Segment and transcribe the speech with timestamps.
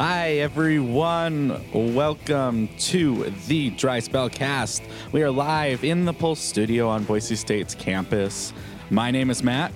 [0.00, 1.62] Hi, everyone.
[1.74, 4.82] Welcome to the Dry Spell Cast.
[5.12, 8.54] We are live in the Pulse Studio on Boise State's campus.
[8.88, 9.74] My name is Matt.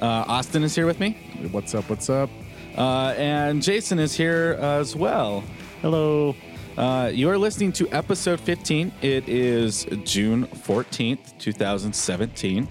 [0.00, 1.18] Uh, Austin is here with me,
[1.50, 1.90] What's up?
[1.90, 2.30] What's up?
[2.78, 5.44] uh, and Jason is here as well.
[5.82, 6.34] Hello.
[6.78, 8.90] Uh, you are listening to episode 15.
[9.02, 12.66] It is June 14th, 2017.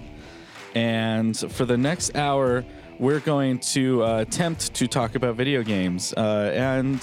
[0.74, 2.66] And for the next hour,
[3.00, 6.14] we're going to uh, attempt to talk about video games.
[6.14, 7.02] Uh, and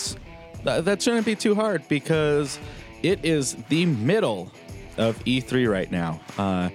[0.65, 2.59] th- that shouldn't be too hard because
[3.03, 4.51] it is the middle
[4.97, 6.21] of E3 right now.
[6.39, 6.71] Uh,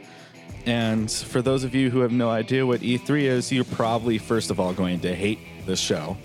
[0.66, 4.52] and for those of you who have no idea what E3 is, you're probably, first
[4.52, 6.18] of all, going to hate the show.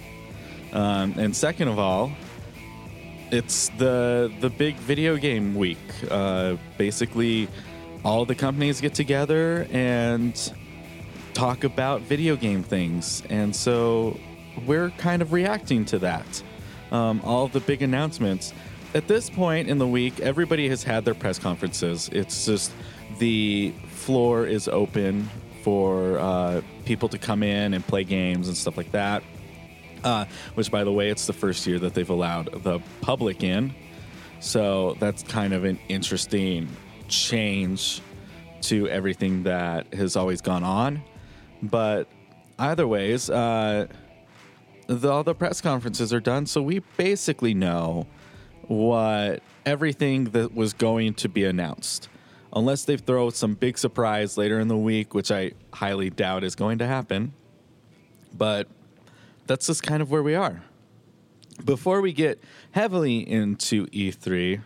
[0.73, 2.13] Um, and second of all,
[3.31, 5.79] it's the the big video game week.
[6.11, 7.49] Uh, basically,
[8.05, 10.53] all the companies get together and
[11.35, 14.19] talk about video game things, and so
[14.67, 16.43] we're kind of reacting to that.
[16.91, 18.53] Um, all the big announcements.
[18.95, 22.09] At this point in the week, everybody has had their press conferences.
[22.13, 22.73] It's just
[23.19, 25.29] the floor is open
[25.63, 29.25] for uh, people to come in and play games and stuff like that.
[30.05, 33.75] Uh, which, by the way, it's the first year that they've allowed the public in.
[34.39, 36.69] So that's kind of an interesting
[37.09, 38.03] change
[38.63, 41.03] to everything that has always gone on.
[41.71, 42.09] But
[42.59, 43.87] either ways, uh,
[44.87, 48.07] the, all the press conferences are done, so we basically know
[48.67, 52.09] what everything that was going to be announced.
[52.53, 56.55] Unless they throw some big surprise later in the week, which I highly doubt is
[56.55, 57.33] going to happen.
[58.37, 58.69] But
[59.47, 60.63] that's just kind of where we are.
[61.65, 64.61] Before we get heavily into E3,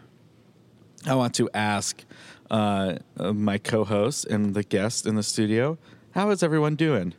[1.06, 2.05] I want to ask
[2.51, 5.78] uh, my co host and the guest in the studio
[6.19, 7.15] how is everyone doing?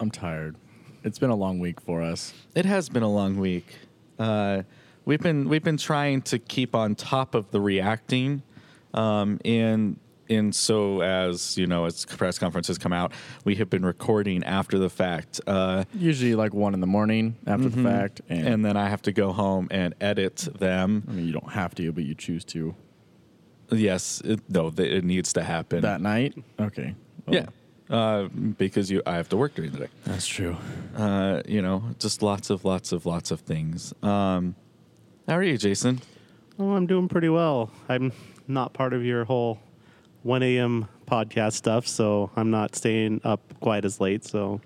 [0.00, 0.56] I'm tired.
[1.04, 2.34] It's been a long week for us.
[2.56, 3.76] It has been a long week.
[4.18, 4.64] Uh,
[5.04, 8.42] we've been we've been trying to keep on top of the reacting,
[8.92, 13.12] um, in in so as you know, as press conferences come out,
[13.44, 15.40] we have been recording after the fact.
[15.46, 19.02] Uh, Usually like one in the morning after the fact, and, and then I have
[19.02, 21.04] to go home and edit them.
[21.08, 22.74] I mean you don't have to, but you choose to.
[23.70, 25.80] Yes, it, no, th- it needs to happen.
[25.82, 26.94] That night, okay.
[27.26, 27.34] Well,
[27.90, 29.88] yeah, uh, because you, I have to work during the day.
[30.04, 30.56] that's true.
[30.96, 33.92] Uh, you know, just lots of, lots of, lots of things.
[34.02, 34.54] Um,
[35.26, 36.00] how are you, Jason?
[36.58, 37.70] Oh, I'm doing pretty well.
[37.88, 38.12] I'm
[38.48, 39.58] not part of your whole
[40.22, 40.88] 1 a.m.
[41.06, 44.24] podcast stuff, so I'm not staying up quite as late.
[44.24, 44.60] So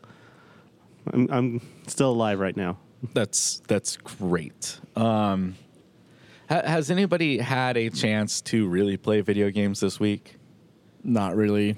[1.12, 2.78] I'm, I'm still alive right now.
[3.14, 4.78] That's that's great.
[4.94, 5.56] Um,
[6.50, 10.36] ha- has anybody had a chance to really play video games this week?
[11.02, 11.76] Not really.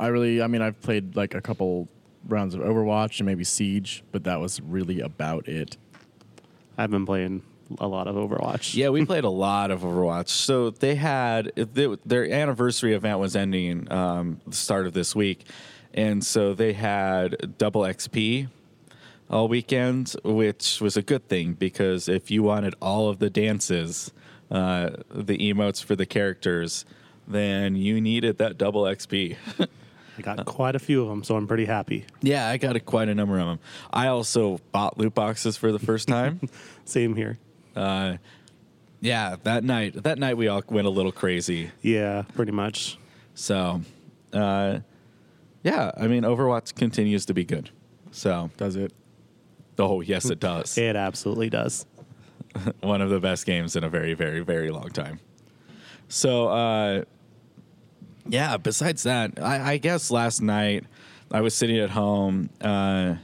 [0.00, 0.40] I really.
[0.40, 1.88] I mean, I've played like a couple
[2.26, 5.76] rounds of Overwatch and maybe Siege, but that was really about it.
[6.78, 7.42] I've been playing
[7.78, 8.74] a lot of Overwatch.
[8.74, 10.28] Yeah, we played a lot of Overwatch.
[10.28, 15.46] So they had they, their anniversary event was ending um, the start of this week,
[15.92, 18.48] and so they had double XP
[19.32, 24.12] all weekend, which was a good thing because if you wanted all of the dances,
[24.50, 26.84] uh, the emotes for the characters,
[27.26, 29.36] then you needed that double XP.
[30.18, 32.04] I got quite a few of them, so I'm pretty happy.
[32.20, 33.58] yeah, I got a, quite a number of them.
[33.90, 36.40] I also bought loot boxes for the first time.
[36.84, 37.38] Same here.
[37.74, 38.16] uh,
[39.00, 41.70] yeah, that night, that night we all went a little crazy.
[41.80, 42.98] Yeah, pretty much.
[43.34, 43.80] So,
[44.32, 44.80] uh,
[45.64, 47.70] yeah, I mean, Overwatch continues to be good.
[48.12, 48.92] So, Does it?
[49.78, 50.76] oh yes, it does.
[50.76, 51.86] It absolutely does.
[52.80, 55.20] One of the best games in a very, very, very long time.
[56.08, 57.04] So, uh,
[58.26, 58.56] yeah.
[58.56, 60.84] Besides that, I, I guess last night
[61.30, 63.14] I was sitting at home uh,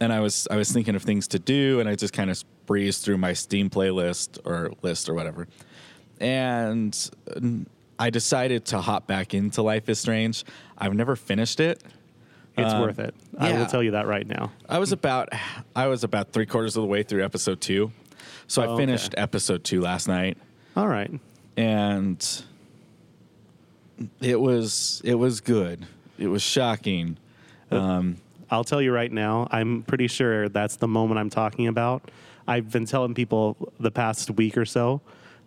[0.00, 2.42] and I was I was thinking of things to do, and I just kind of
[2.66, 5.46] breezed through my Steam playlist or list or whatever,
[6.20, 7.10] and
[7.98, 10.44] I decided to hop back into Life is Strange.
[10.76, 11.82] I've never finished it.
[12.56, 13.14] It's Um, worth it.
[13.38, 14.52] I will tell you that right now.
[14.68, 15.28] I was about
[15.74, 17.90] I was about three quarters of the way through episode two,
[18.46, 18.82] so I Oh, okay.
[18.82, 20.38] finished episode two last night,
[20.76, 21.10] All right.
[21.56, 22.24] and
[24.20, 25.86] it was it was good.
[26.18, 27.16] It was shocking.
[27.70, 28.16] Um,
[28.50, 32.10] I'll tell you right now, I'm pretty sure that's the moment I'm talking about.
[32.46, 35.00] I've been telling people the past week or so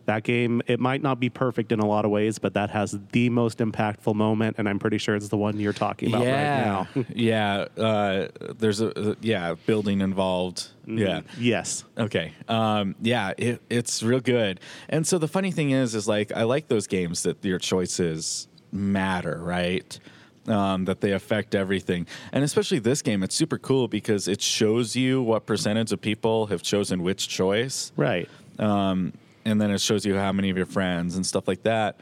[0.08, 2.98] that game, it might not be perfect in a lot of ways, but that has
[3.12, 6.78] the most impactful moment, and I'm pretty sure it's the one you're talking about yeah,
[6.80, 7.06] right now.
[7.14, 7.82] yeah.
[7.82, 8.28] Uh,
[8.58, 10.68] there's a yeah building involved.
[10.86, 11.22] Yeah.
[11.38, 11.84] yes.
[11.98, 12.34] Okay.
[12.48, 14.60] Um, yeah, it, it's real good.
[14.90, 18.48] And so the funny thing is, is like I like those games that your choices
[18.72, 20.00] matter, right?
[20.48, 24.96] Um, that they affect everything, and especially this game, it's super cool because it shows
[24.96, 28.30] you what percentage of people have chosen which choice, Right.
[28.58, 29.12] um,
[29.48, 32.00] and then it shows you how many of your friends and stuff like that.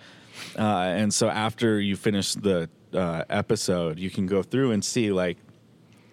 [0.57, 0.63] Uh,
[0.97, 5.38] and so after you finish the uh, episode, you can go through and see like,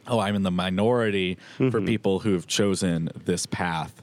[0.07, 1.39] oh, I'm in the minority
[1.71, 4.03] for people who've chosen this path.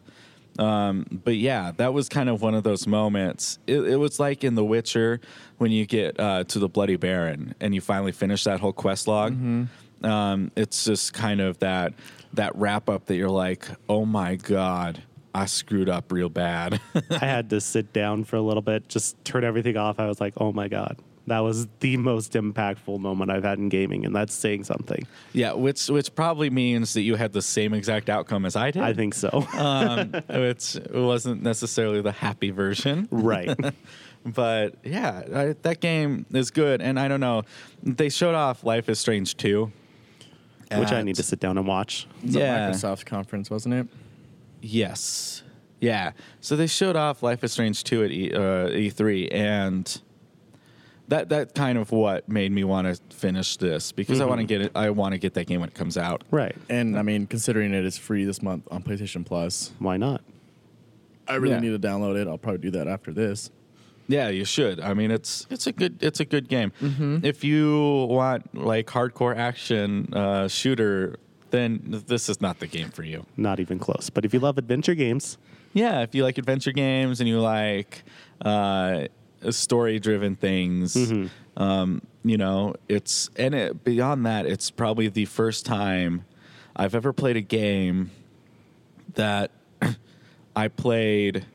[0.58, 3.60] Um, but yeah, that was kind of one of those moments.
[3.68, 5.22] It, it was like in The Witcher
[5.58, 9.08] when you get uh, to the Bloody Baron and you finally finish that whole quest
[9.08, 9.34] log.
[10.04, 11.94] Um, it's just kind of that
[12.34, 15.02] that wrap up that you're like, oh my god,
[15.34, 16.80] I screwed up real bad.
[17.12, 20.00] I had to sit down for a little bit, just turn everything off.
[20.00, 20.98] I was like, oh my God.
[21.28, 25.06] That was the most impactful moment I've had in gaming, and that's saying something.
[25.32, 28.82] yeah, which which probably means that you had the same exact outcome as I did.
[28.82, 29.46] I think so.
[29.54, 33.08] um, which wasn't necessarily the happy version.
[33.12, 33.56] right.
[34.26, 37.44] But yeah, I, that game is good, and I don't know.
[37.84, 39.72] They showed off Life is Strange 2.
[40.76, 42.06] Which I need to sit down and watch.
[42.24, 42.70] It's a Yeah.
[42.72, 43.88] Microsoft conference, wasn't it?
[44.62, 45.44] Yes.
[45.80, 46.12] Yeah.
[46.42, 48.38] So they showed off Life is Strange 2 at e, uh,
[48.70, 50.02] E3, and
[51.08, 54.46] that that kind of what made me want to finish this because I want to
[54.46, 54.72] get it.
[54.76, 56.24] I want to get that game when it comes out.
[56.32, 56.56] Right.
[56.70, 60.22] And I mean, considering it is free this month on PlayStation Plus, Why not?
[61.28, 61.60] I really Yeah.
[61.62, 62.28] need to download it.
[62.28, 63.52] I'll probably do that after this.
[64.08, 64.80] Yeah, you should.
[64.80, 66.72] I mean, it's it's a good it's a good game.
[67.24, 71.18] If you want like hardcore action uh, shooter,
[71.52, 73.26] then this is not the game for you.
[73.38, 74.10] Not even close.
[74.10, 75.38] But if you love adventure games,
[75.74, 78.04] Yeah, if you like adventure games and you like
[78.42, 79.06] uh,
[79.52, 80.96] story driven things,
[81.58, 86.26] um, you know, it's and it, beyond that, it's probably the first time
[86.76, 88.12] I've ever played a game
[89.16, 89.52] that
[90.56, 91.46] I played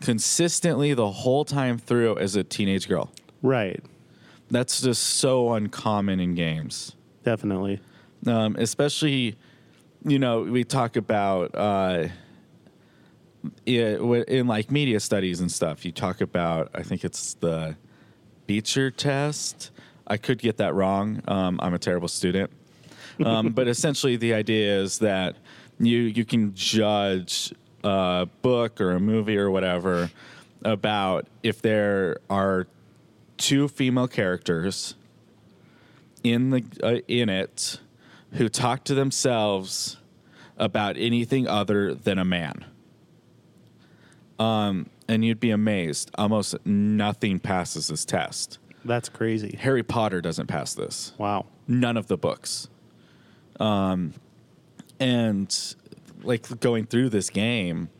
[0.00, 3.10] consistently the whole time through as a teenage girl.
[3.42, 3.82] right.
[4.50, 6.94] That's just so uncommon in games
[7.24, 7.80] Definitely.
[8.26, 9.36] Um, especially
[10.04, 12.08] you know we talk about uh,
[13.66, 13.96] yeah,
[14.28, 17.76] in like media studies and stuff you talk about i think it's the
[18.46, 19.70] beecher test.
[20.06, 21.22] I could get that wrong.
[21.26, 22.50] Um, i'm a terrible student.
[23.24, 25.36] Um, but essentially the idea is that
[25.78, 27.52] you you can judge
[27.84, 30.10] a book or a movie or whatever
[30.64, 32.66] about if there are
[33.36, 34.94] two female characters
[36.22, 37.80] in the uh, in it
[38.34, 39.98] who talk to themselves
[40.56, 42.64] about anything other than a man.
[44.38, 46.10] Um, and you'd be amazed.
[46.16, 48.58] Almost nothing passes this test.
[48.84, 49.56] That's crazy.
[49.60, 51.12] Harry Potter doesn't pass this.
[51.18, 51.46] Wow.
[51.68, 52.68] None of the books.
[53.60, 54.14] Um,
[54.98, 55.74] and
[56.22, 57.90] like going through this game,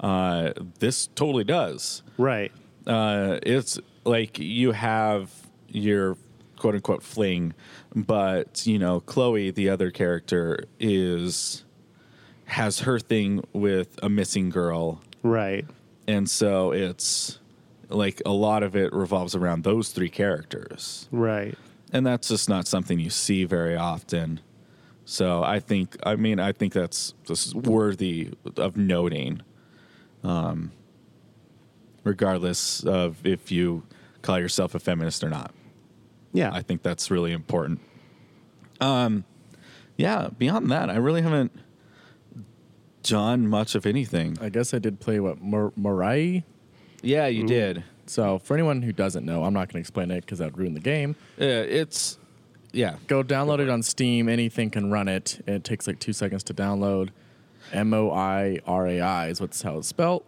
[0.00, 2.52] uh, this totally does Right.
[2.86, 5.30] uh, it's like you have
[5.68, 6.16] your
[6.58, 7.54] quote unquote fling,
[7.94, 11.64] but you know, Chloe, the other character, is
[12.46, 15.66] has her thing with a missing girl, Right.
[16.06, 17.38] and so it's
[17.90, 21.56] like a lot of it revolves around those three characters, Right.
[21.92, 24.40] and that's just not something you see very often.
[25.04, 29.40] So I think, I mean, I think that's just worthy of noting,
[30.22, 30.70] um,
[32.04, 33.84] regardless of if you
[34.22, 35.52] call yourself a feminist or not.
[36.32, 36.50] Yeah.
[36.52, 37.80] I think that's really important.
[38.80, 39.24] Um,
[39.96, 40.28] yeah.
[40.36, 41.52] Beyond that, I really haven't
[43.02, 44.36] done much of anything.
[44.40, 46.42] I guess I did play what Mor- Moirai.
[47.02, 47.84] Yeah, you did.
[48.06, 50.58] So for anyone who doesn't know, I'm not going to explain it because that would
[50.58, 51.14] ruin the game.
[51.38, 52.18] Yeah, it's
[52.72, 52.96] yeah.
[53.06, 54.28] Go download it on Steam.
[54.28, 55.42] Anything can run it.
[55.46, 57.10] It takes like two seconds to download.
[57.72, 60.24] M O I R A I is what's how it's spelled.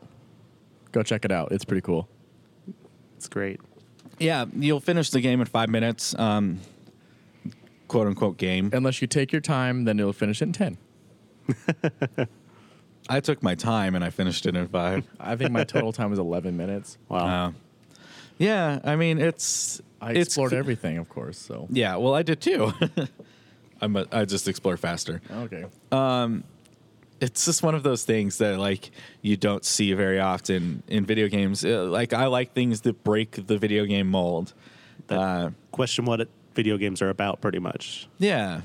[0.92, 1.52] Go check it out.
[1.52, 2.08] It's pretty cool.
[3.16, 3.60] it's great.
[4.20, 6.14] Yeah, you'll finish the game in five minutes.
[6.18, 6.60] Um,
[7.88, 8.70] quote unquote game.
[8.72, 10.78] Unless you take your time, then it'll finish it in ten.
[13.08, 15.04] I took my time and I finished it in five.
[15.20, 16.96] I think my total time was 11 minutes.
[17.08, 17.46] Wow.
[17.48, 17.52] Uh,
[18.38, 21.36] yeah, I mean it's I it's explored cl- everything, of course.
[21.38, 22.72] So Yeah, well, I did too.
[23.80, 25.22] I'm a, I just explore faster.
[25.30, 25.64] okay.
[27.20, 28.90] It's just one of those things that like
[29.22, 31.64] you don't see very often in video games.
[31.64, 34.54] Uh, Like I like things that break the video game mold.
[35.08, 38.08] Uh, Question what it, video games are about, pretty much.
[38.18, 38.62] Yeah.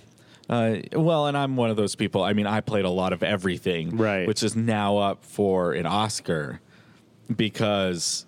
[0.50, 2.24] Uh, well, and I'm one of those people.
[2.24, 4.27] I mean, I played a lot of everything, Right.
[4.27, 6.62] Which is now up for an Oscar
[7.35, 8.25] because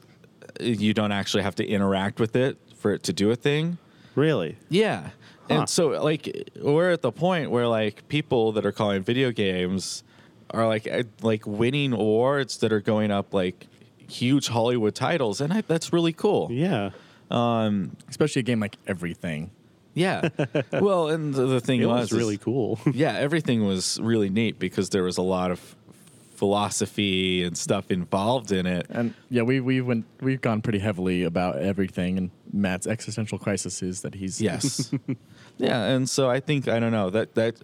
[0.60, 3.78] you don't actually have to interact with it for it to do a thing.
[4.16, 4.58] Really?
[4.70, 5.10] Yeah.
[5.48, 5.54] Huh.
[5.54, 10.04] And so, like, we're at the point where like people that are calling video games
[10.52, 13.68] are like uh, like winning awards that are going up like
[14.08, 16.50] huge Hollywood titles, and I, that's really cool.
[16.52, 16.92] Yeah.
[18.10, 19.52] Especially a game like everything.
[19.94, 20.30] Yeah.
[20.72, 22.80] well, and the, the thing It was, was is- really cool.
[22.94, 25.76] yeah, everything was really neat because there was a lot of
[26.36, 28.86] philosophy and stuff involved in it.
[28.90, 33.82] And yeah, we we went we've gone pretty heavily about everything and Matt's existential crisis
[33.82, 34.92] is that he's Yes.
[35.58, 37.56] yeah, and so I think I don't know that that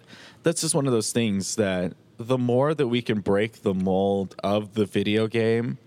[0.42, 4.34] that's just one of those things that the more that we can break the mold
[4.42, 5.78] of the video game,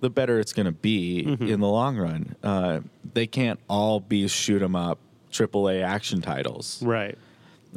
[0.00, 2.34] the better it's going to be in the long run.
[2.42, 2.80] Uh,
[3.14, 4.98] they can't all be shoot 'em up
[5.30, 6.82] AAA action titles.
[6.82, 7.16] right.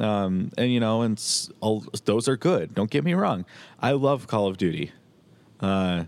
[0.00, 1.22] um, and you know, and
[1.60, 2.74] all, those are good.
[2.74, 3.44] Don't get me wrong.
[3.80, 4.92] I love Call of Duty.
[5.60, 6.04] Uh,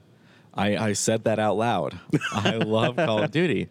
[0.55, 1.99] I, I said that out loud.
[2.33, 3.69] I love Call of Duty.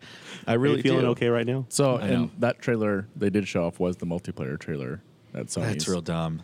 [0.47, 1.07] I Are really you feeling do.
[1.09, 1.65] okay right now?
[1.69, 5.01] So and that trailer they did show off was the multiplayer trailer
[5.33, 5.73] at Sony's.
[5.73, 6.43] That's real dumb.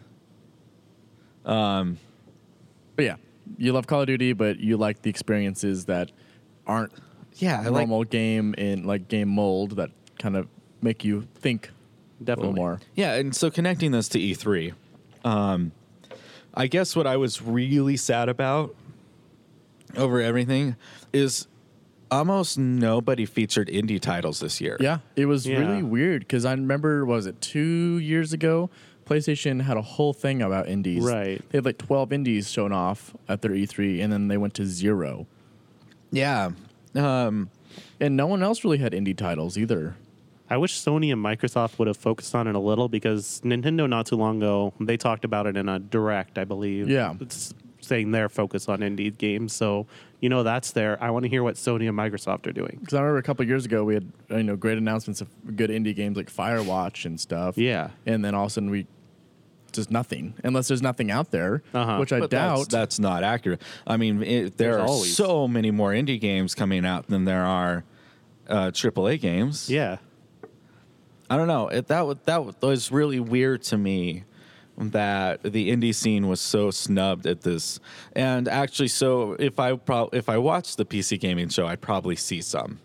[1.43, 3.15] But yeah,
[3.57, 6.11] you love Call of Duty, but you like the experiences that
[6.67, 6.91] aren't
[7.37, 7.87] Yeah, I like.
[7.87, 10.47] normal game in like game mold that kind of
[10.81, 11.67] make you think
[12.21, 12.79] a Definitely little more.
[12.95, 14.73] Yeah, and so connecting this to E3,
[15.25, 15.71] um,
[16.53, 18.75] I guess what I was really sad about
[19.97, 20.75] over everything
[21.11, 21.47] is
[22.11, 24.77] almost nobody featured indie titles this year.
[24.79, 25.57] Yeah, it was Yeah.
[25.57, 28.69] really weird because I remember what was it two years ago?
[29.05, 31.03] PlayStation had a whole thing about indies.
[31.03, 31.41] Right.
[31.49, 34.65] They had like twelve indies shown off at their E3, and then they went to
[34.65, 35.27] zero.
[36.11, 36.51] yeah.
[36.95, 37.49] Um,
[37.99, 39.95] And no one else really had indie titles either.
[40.49, 44.05] I wish Sony and Microsoft would have focused on it a little because Nintendo not
[44.05, 46.87] too long ago they talked about it in a direct, I believe.
[46.89, 47.15] Yeah.
[47.19, 49.53] it's saying their focus on indie games.
[49.53, 49.87] So
[50.23, 50.97] you know that's there.
[51.03, 52.77] I want to hear what Sony and Microsoft are doing.
[52.79, 55.27] Because I remember a couple of years ago we had you know great announcements of
[55.57, 57.57] good indie games like Firewatch and stuff.
[57.57, 57.89] Yeah.
[58.05, 58.87] and then all of a sudden we
[59.73, 61.97] just nothing unless there's nothing out there, Uh-huh.
[61.97, 62.69] which I But doubt.
[62.69, 63.61] that's, not accurate.
[63.85, 67.25] I mean, it, there There's are always- so many more indie games coming out than
[67.25, 67.83] there are
[68.47, 69.69] uh, AAA games.
[69.69, 69.97] Yeah,
[71.29, 71.67] I don't know.
[71.69, 74.23] It, that wa- that was really weird to me
[74.77, 77.79] that the indie scene was so snubbed at this.
[78.13, 82.15] And actually, so if I pro- if I watched the PC gaming show, I'd probably
[82.15, 82.79] see some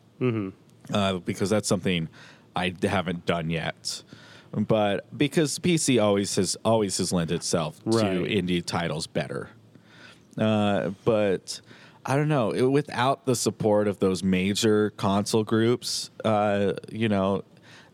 [0.93, 2.09] uh, because that's something
[2.57, 4.03] i haven't done yet.
[4.53, 8.15] But because PC always has always has lent itself Right.
[8.15, 9.51] to indie titles better.
[10.37, 11.61] Uh, but
[12.07, 12.53] I don't know.
[12.53, 17.45] It, without the support of those major console groups, uh, you know,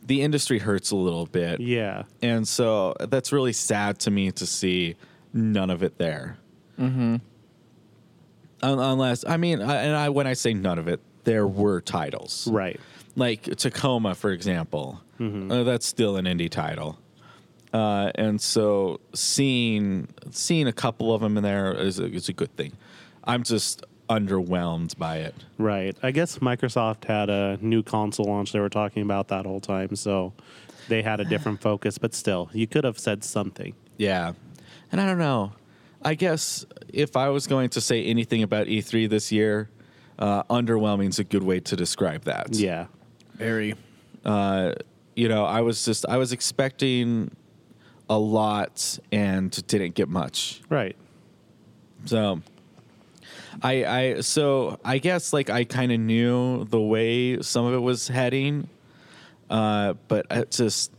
[0.05, 1.61] the industry hurts a little bit.
[1.61, 4.97] yeah, And so that's really sad to me to see
[5.33, 6.37] none of it there.
[6.79, 7.17] Mm-hmm.
[8.63, 12.47] unless, I mean, I, and I when I say none of it, there were titles.
[12.49, 12.79] right.
[13.17, 15.01] Like Tacoma, for example.
[15.21, 16.99] Uh, that's still an indie title.
[17.73, 22.33] Uh, and so seeing seeing a couple of them in there is a, is a
[22.33, 22.73] good thing.
[23.23, 25.35] I'm just underwhelmed by it.
[25.59, 25.97] Right.
[26.03, 29.97] I guess Microsoft had a new console launch they were talking about that whole time,
[29.97, 30.33] so
[30.89, 33.75] they had a different focus, but still, you could have said something.
[33.97, 34.33] Yeah.
[34.93, 35.53] And I don't know.
[36.03, 39.71] I guess if I was going to say anything about E3 this year,
[40.19, 42.55] uh, underwhelming is a good way to describe that.
[42.55, 42.87] Yeah.
[43.35, 43.75] Very.
[44.25, 44.75] Uh,
[45.17, 47.31] you know, I was just, I was expecting
[48.11, 50.61] a lot and didn't get much.
[50.69, 50.97] Right.
[52.05, 52.43] So
[53.63, 57.79] I I so I guess like I kind of knew the way some of it
[57.79, 58.69] was heading,
[59.51, 60.91] uh, but it just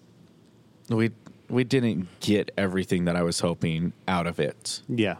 [0.89, 1.11] we
[1.49, 4.81] we didn't get everything that I was hoping out of it.
[4.87, 5.15] Yeah.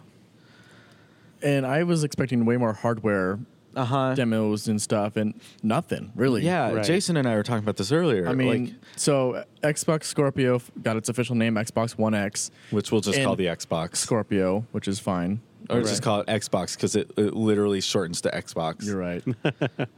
[1.42, 3.38] And I was expecting way more hardware
[3.76, 4.16] Uh huh.
[4.16, 6.44] demos and stuff, and nothing really.
[6.44, 6.86] Yeah, Right.
[6.86, 8.28] Jason and I were talking about this earlier.
[8.28, 13.02] I mean, like, so Xbox Scorpio got its official name, Xbox One X which we'll
[13.02, 15.42] just call the Xbox, Scorpio, which is fine.
[15.70, 15.86] Or Right.
[15.86, 18.86] just call it Xbox because it, it literally shortens to Xbox.
[18.86, 19.24] You're right.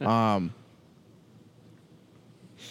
[0.00, 0.54] um,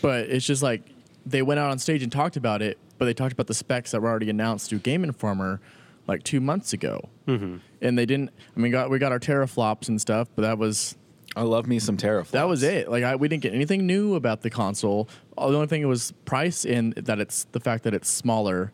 [0.01, 0.83] but it's just like
[1.25, 3.91] they went out on stage and talked about it, but they talked about the specs
[3.91, 5.59] that were already announced through Game Informer
[6.07, 7.57] like two months ago, mm-hmm.
[7.81, 8.31] and they didn't.
[8.55, 10.95] I mean, got we got our teraflops and stuff, but that was
[11.35, 12.31] I love me some Teraflops.
[12.31, 12.89] that was it.
[12.89, 15.07] Like I, we didn't get anything new about the console.
[15.35, 18.71] The only thing was price and that it's the fact that it's smaller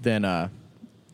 [0.00, 0.48] than uh,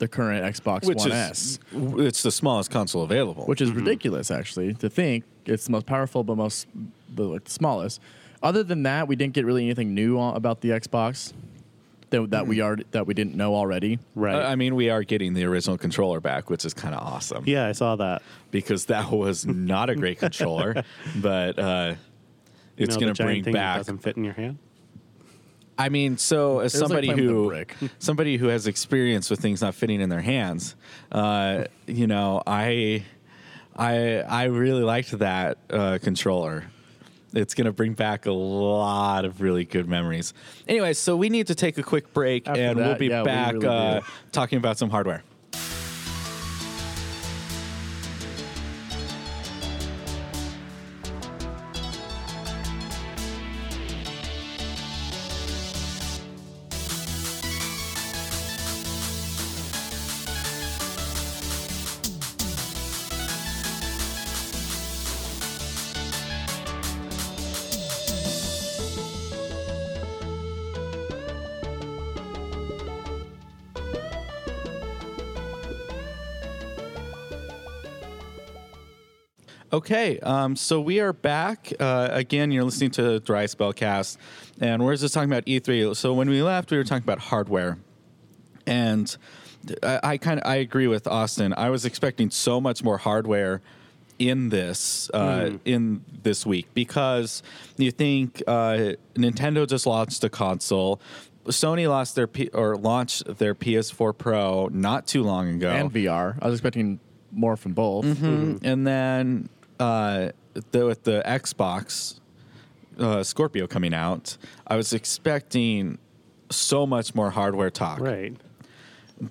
[0.03, 3.45] the current Xbox Which One is S, it's the smallest console available.
[3.47, 6.67] which is ridiculous actually to think it's the most powerful but most
[7.15, 8.01] the, like, smallest.
[8.43, 11.33] Other than that, we didn't get really anything new on, about the Xbox
[12.11, 14.01] that, that we are that we didn't know already.
[14.17, 14.35] Right.
[14.35, 17.45] I I mean, we are getting the original controller back, which is kind of awesome.
[17.47, 18.23] yeah, I saw that.
[18.51, 20.83] because that was not a great controller,
[21.17, 21.95] but uh,
[22.77, 23.77] You it's know, going to giant bring thing that back.
[23.79, 24.59] doesn't fit in your hand.
[25.79, 27.64] I mean, so as like somebody a who
[27.99, 30.76] somebody who has experience with things not fitting in their hands,
[31.11, 33.05] uh, you know, I
[33.76, 36.64] I I really liked that uh, controller.
[37.35, 40.35] it's going to bring back a lot of really good memories.
[40.69, 43.25] Anyway, so we need to take a quick break, After and we'll be yeah, we
[43.25, 44.00] back really uh,
[44.33, 45.23] talking about some hardware.
[79.83, 82.53] Okay, um, so we are back uh, again.
[82.53, 84.17] You're listening to Dry Spellcast,
[84.61, 85.97] and we're just talking about E3.
[85.97, 87.79] So when we left, we were talking about hardware,
[88.65, 89.17] and
[89.83, 91.53] I, I kind of I agree with Austin.
[91.57, 93.61] I was expecting so much more hardware
[94.21, 97.43] in this uh, in this week because
[97.77, 101.01] you think uh, Nintendo just launched a console.
[101.47, 106.39] Sony lost their P- or launched their PS4 Pro not too long ago, and VR.
[106.41, 107.01] I was expecting
[107.33, 108.05] more from both.
[108.05, 108.65] Mm-hmm.
[108.65, 109.49] and then
[109.83, 110.31] uh,
[110.71, 112.21] the, with the Xbox
[112.99, 114.37] uh, Scorpio coming out,
[114.67, 115.99] I was expecting
[116.51, 118.01] so much more hardware talk.
[118.01, 118.37] Right.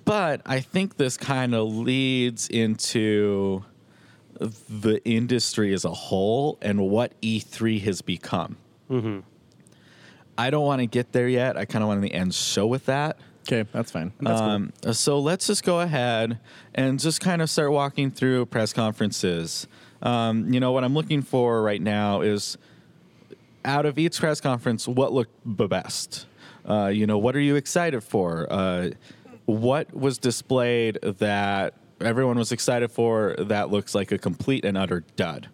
[0.04, 3.64] But I think this kind of leads into
[4.38, 8.56] the industry as a whole and what E3 has become.
[8.88, 9.20] Hmm.
[10.36, 11.56] I don't want to get there yet.
[11.56, 13.18] I kind of want to end show with that.
[13.42, 14.12] Okay, that's fine.
[14.20, 14.50] That's cool.
[14.50, 16.38] Um, so let's just go ahead
[16.74, 19.66] and just kind of start walking through press conferences.
[20.02, 22.58] Um, you know, what I'm looking for right now is
[23.64, 26.26] out of each press conference, what looked the best?
[26.68, 28.46] Uh, you know, what are you excited for?
[28.50, 28.90] Uh,
[29.46, 35.04] what was displayed that everyone was excited for that looks like a complete and utter
[35.16, 35.48] dud?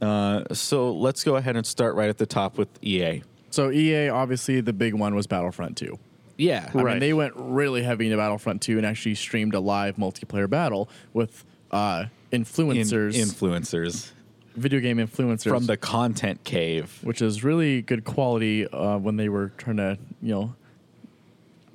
[0.00, 3.22] Uh, so let's go ahead and start right at the top with EA.
[3.50, 5.98] So EA, obviously, the big one was Battlefront 2.
[6.36, 6.90] Yeah, I Right.
[6.94, 10.88] mean, they went really heavy into Battlefront 2 and actually streamed a live multiplayer battle
[11.12, 14.10] with uh, In- influencers, influencers
[14.56, 17.00] video game influencers from the content cave.
[17.02, 20.54] which is really good quality uh, when they were trying to, you know,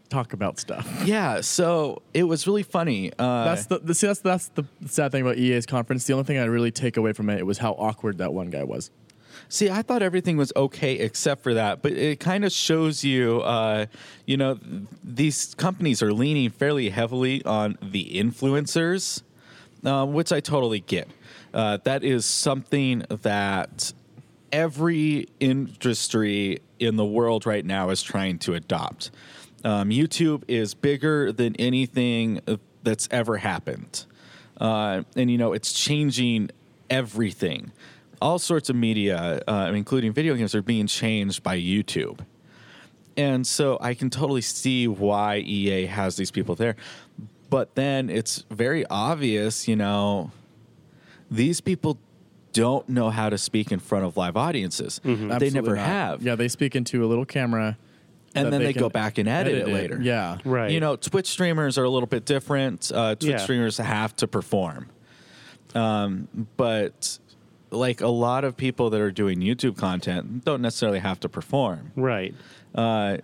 [0.09, 0.87] talk about stuff.
[1.05, 3.11] Yeah, so it was really funny.
[3.19, 6.05] Uh, That's the, the see, that's that's the sad thing about EA's conference.
[6.05, 8.63] The only thing I really take away from it was how awkward that one guy
[8.63, 8.91] was.
[9.49, 13.41] see, I thought everything was okay except for that, but it kind of shows you,
[13.41, 13.85] uh,
[14.25, 19.21] you know, th- these companies are leaning fairly heavily on the influencers,
[19.85, 21.07] uh, which I totally get.
[21.53, 23.93] Uh, that is something that
[24.51, 29.11] every industry in the world right now is trying to adopt.
[29.63, 32.41] Um, YouTube is bigger than anything
[32.83, 34.05] that's ever happened.
[34.59, 36.49] Uh, and, you know, it's changing
[36.89, 37.71] everything.
[38.21, 42.19] All sorts of media, uh, including video games, are being changed by YouTube.
[43.15, 46.75] And so I can totally see why EA has these people there.
[47.49, 50.31] But then it's very obvious, you know,
[51.31, 51.97] these people
[52.53, 54.99] don't know how to speak in front of live audiences.
[55.03, 55.85] They never not.
[55.85, 56.21] have.
[56.23, 57.77] Yeah, they speak into a little camera,
[58.35, 59.99] and then they, can go back and edit, it later.
[60.01, 60.71] Yeah, Right.
[60.71, 62.91] You know, Twitch streamers are a little bit different.
[62.93, 63.37] Uh, Twitch Yeah.
[63.37, 64.87] streamers have to perform.
[65.75, 67.19] Um, but
[67.71, 71.91] like a lot of people that are doing YouTube content don't necessarily have to perform.
[71.95, 72.33] Right.
[72.73, 73.17] Uh,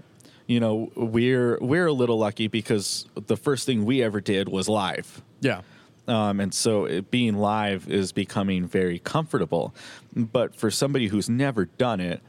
[0.48, 4.68] you know, we're we're a little lucky because the first thing we ever did was
[4.70, 5.22] live.
[5.42, 5.62] yeah.
[6.08, 9.74] Um, and so it, being live is becoming very comfortable.
[10.16, 12.22] But for somebody who's never done it,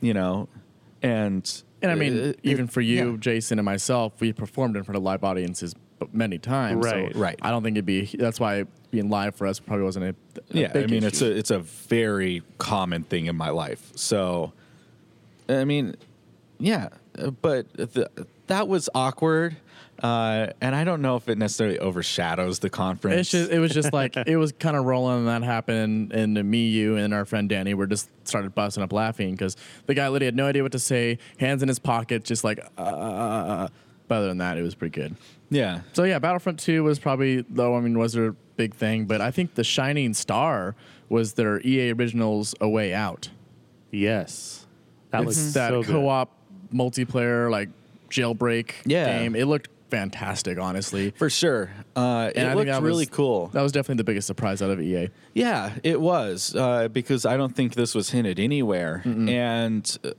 [0.00, 0.48] you know,
[1.00, 3.16] and And I mean, uh, even it- for you, yeah.
[3.18, 5.76] Jason, and myself, we performed in front of live audiences
[6.12, 6.84] many times.
[6.84, 7.12] Right.
[7.14, 7.38] So Right.
[7.40, 8.06] I don't think it'd be.
[8.18, 10.08] That's why being live for us probably wasn't a.
[10.08, 13.92] a yeah, I mean, it's a it's a very common thing in my life.
[13.94, 14.52] So,
[15.48, 15.94] I mean,
[16.58, 16.88] yeah,
[17.42, 18.10] but the,
[18.46, 19.56] that was awkward,
[20.02, 23.20] uh, and I don't know if it necessarily overshadows the conference.
[23.20, 26.36] It's just, it was just like it was kind of rolling, and that happened, and,
[26.36, 29.56] and me, you, and our friend Danny were just started busting up laughing because
[29.86, 32.60] the guy literally had no idea what to say, hands in his pocket, just like.
[32.78, 33.68] Uh,
[34.08, 35.14] but other than that, it was pretty good.
[35.50, 37.76] yeah, So yeah, Battlefront Two was probably though.
[37.76, 40.74] I mean, was their big thing, but I think the shining star
[41.08, 43.30] was their EA Originals A Way Out.
[43.90, 44.59] Yes.
[45.10, 45.92] That It's looks that so good.
[45.92, 46.30] co-op
[46.72, 47.68] multiplayer like
[48.10, 49.18] jailbreak Yeah.
[49.18, 49.34] game.
[49.36, 51.10] It looked fantastic, honestly.
[51.16, 51.70] for sure.
[51.96, 53.48] Uh, And it I looked really cool.
[53.48, 55.08] That was definitely the biggest surprise out of EA.
[55.34, 60.10] Yeah, it was uh, because I don't think this was hinted anywhere, and uh,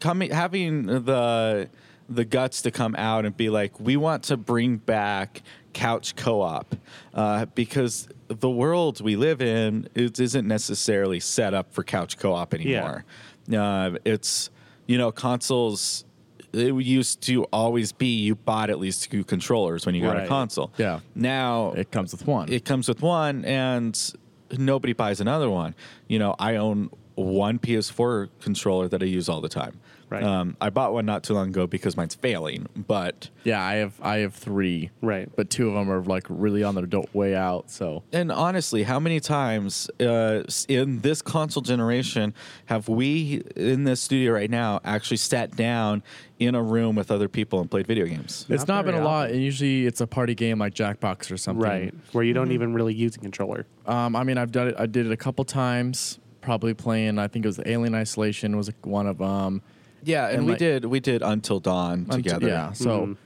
[0.00, 1.68] coming having the
[2.08, 5.42] the guts to come out and be like, we want to bring back
[5.74, 6.74] couch co-op
[7.12, 12.54] uh, because the world we live in it isn't necessarily set up for couch co-op
[12.54, 13.04] anymore.
[13.52, 14.50] Uh, it's
[14.86, 16.04] you know consoles.
[16.52, 20.26] It used to always be you bought at least two controllers when you got a
[20.26, 20.72] console.
[20.78, 21.00] Yeah.
[21.14, 22.50] Now It comes with one.
[22.50, 24.14] it comes with one and
[24.56, 25.74] nobody buys another one.
[26.08, 29.78] You know, I own one PS4 controller that I use all the time.
[30.10, 30.22] Right.
[30.22, 33.92] Um, I bought one not too long ago because mine's failing, but yeah, I have
[34.00, 34.90] I have three.
[35.02, 35.28] Right.
[35.36, 37.70] But two of them are like really on their do- way out.
[37.70, 42.32] So and honestly, how many times uh, s- in this console generation
[42.66, 46.02] have we in this studio right now actually sat down
[46.38, 48.46] in a room with other people and played video games?
[48.48, 49.30] it's Not not been a very lot.
[49.30, 51.62] And usually it's a party game like Jackbox or something.
[51.68, 51.94] Right.
[52.12, 53.66] Where you don't even really use a controller.
[53.86, 54.74] Um, I mean, I've done it.
[54.78, 56.18] I did it a couple times.
[56.40, 57.18] Probably playing.
[57.18, 59.60] I think it was Alien Isolation was one of um.
[60.08, 62.48] Yeah, and, And we like- did we did Until Dawn Until- together.
[62.48, 62.72] Yeah.
[62.72, 63.16] So, Mhm.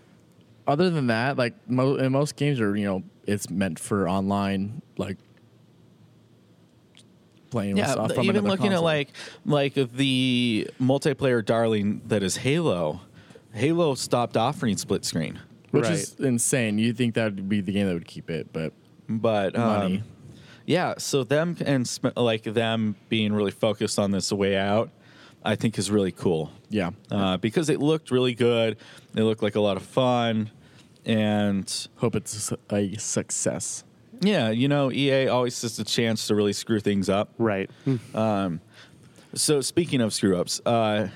[0.66, 4.82] other than that, like mo- and most games are you know it's meant for online
[4.98, 5.16] like
[7.50, 7.76] playing.
[7.76, 9.10] Yeah, with, th- from even another looking at like
[9.44, 13.00] like the multiplayer darling that is Halo.
[13.52, 15.38] Halo stopped offering split screen,
[15.70, 15.92] which Right.
[15.92, 16.78] is insane.
[16.78, 18.72] You think that would be the game that would keep it, but
[19.08, 20.02] but um, Money.
[20.66, 20.94] yeah.
[20.98, 24.90] So them and sp- like them being really focused on this way out,
[25.44, 28.76] I think is really cool yeah, uh, because it looked really good.
[29.16, 30.50] It looked like a lot of fun,
[31.05, 33.85] and hope it's a success.
[34.20, 37.31] yeah, you know, EA always has a chance to really screw things up.
[37.38, 37.70] Right.
[39.35, 41.09] So speaking of screw ups, uh,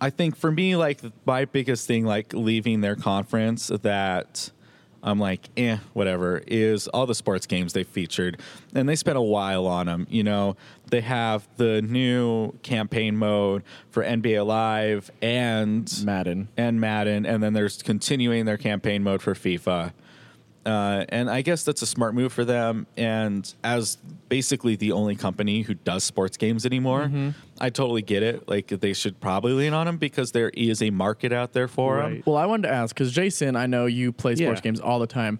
[0.00, 4.50] I think for me, like my biggest thing, like leaving their conference, that
[5.04, 8.40] I'm like, eh, whatever, is all the sports games they featured,
[8.74, 10.06] and they spent a while on them.
[10.08, 10.56] You know,
[10.88, 16.48] they have the new campaign mode for NBA Live and Madden.
[16.56, 19.92] and Madden, and then there's continuing their campaign mode for FIFA.
[20.66, 22.86] Uh, and I guess that's a smart move for them.
[22.96, 23.96] And as
[24.28, 27.30] basically the only company who does sports games anymore, Mm-hmm.
[27.60, 28.48] I totally get it.
[28.48, 31.98] Like they should probably lean on them because there is a market out there for
[32.02, 32.22] them.
[32.26, 34.62] Well, I wanted to ask because Jason, I know you play sports Yeah.
[34.62, 35.38] games all the time.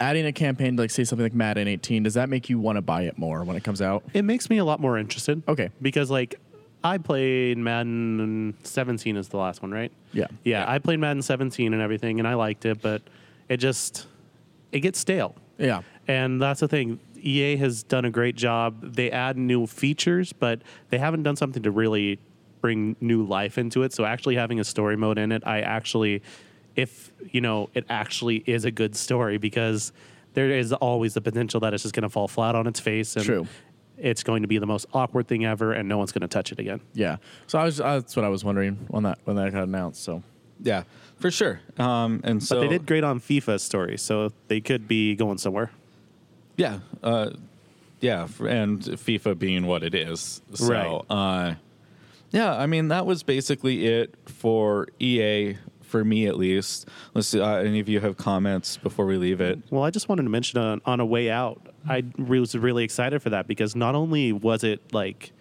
[0.00, 2.76] Adding a campaign to like say something like Madden 18, does that make you want
[2.76, 4.04] to buy it more when it comes out?
[4.12, 5.42] It makes me a lot more interested.
[5.48, 5.70] Okay.
[5.80, 6.38] Because like
[6.84, 9.90] I played Madden 17 is the last one, right?
[10.12, 10.26] Yeah.
[10.44, 13.02] Yeah, I played Madden 17 and everything, and I liked it, but
[13.48, 14.06] it just
[14.72, 15.34] it gets stale.
[15.58, 15.82] Yeah.
[16.06, 17.00] And that's the thing.
[17.20, 18.94] EA has done a great job.
[18.94, 22.18] They add new features, but they haven't done something to really
[22.60, 23.92] bring new life into it.
[23.92, 26.22] So actually having a story mode in it, I actually
[26.78, 29.92] if, you know, it actually is a good story because
[30.34, 33.16] there is always the potential that it's just going to fall flat on its face
[33.16, 33.48] and True.
[33.96, 36.52] it's going to be the most awkward thing ever and no one's going to touch
[36.52, 36.80] it again.
[36.94, 37.16] Yeah.
[37.48, 40.04] So I was that's what I was wondering when that when that got announced.
[40.04, 40.22] So
[40.60, 40.84] Yeah,
[41.18, 41.60] for sure.
[41.78, 45.38] Um, and But so they did great on FIFA story, so they could be going
[45.38, 45.70] somewhere.
[46.56, 47.30] Yeah, uh,
[48.00, 50.40] yeah, and FIFA being what it is.
[50.54, 51.00] So, Right.
[51.10, 51.54] uh,
[52.30, 56.86] yeah, I mean that was basically it for EA for me at least.
[57.14, 59.58] Let's see, uh, any of you have comments before we leave it?
[59.70, 63.22] Well, I just wanted to mention on, on a way out, I was really excited
[63.22, 65.32] for that because not only was it like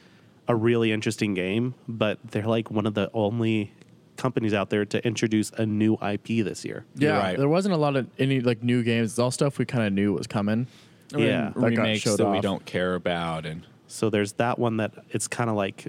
[0.48, 3.74] a really interesting game, but they're like one of the only
[4.18, 6.86] companies out there to introduce a new IP this year.
[6.96, 7.38] You're yeah, right.
[7.38, 9.12] there wasn't a lot of any like new games.
[9.12, 10.68] It's all stuff we kind of knew was coming.
[11.14, 11.46] I mean, Yeah.
[11.50, 14.92] That got remakes showed that we don't care about, and So there's that one that
[15.12, 15.88] it's kind of like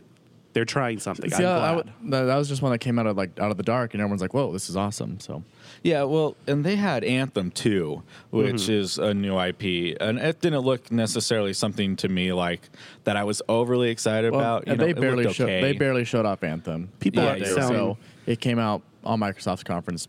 [0.55, 1.31] they're trying something.
[1.31, 1.77] See, I'm I- I glad.
[1.77, 3.93] would- that, that was just one that came out of like out of the dark,
[3.95, 5.43] and everyone's like, "Whoa, this is awesome!" So
[5.83, 8.73] yeah, well, and they had Anthem too, which Mm-hmm.
[8.73, 12.71] is a new IP, and it didn't look necessarily something to me like
[13.05, 14.67] that I was overly excited Well, about.
[14.67, 15.61] You and know, they barely looked showed okay.
[15.61, 16.89] they barely showed off Anthem.
[16.99, 17.69] People that Yeah, day, you're right.
[17.69, 20.07] so it came out on Microsoft's conference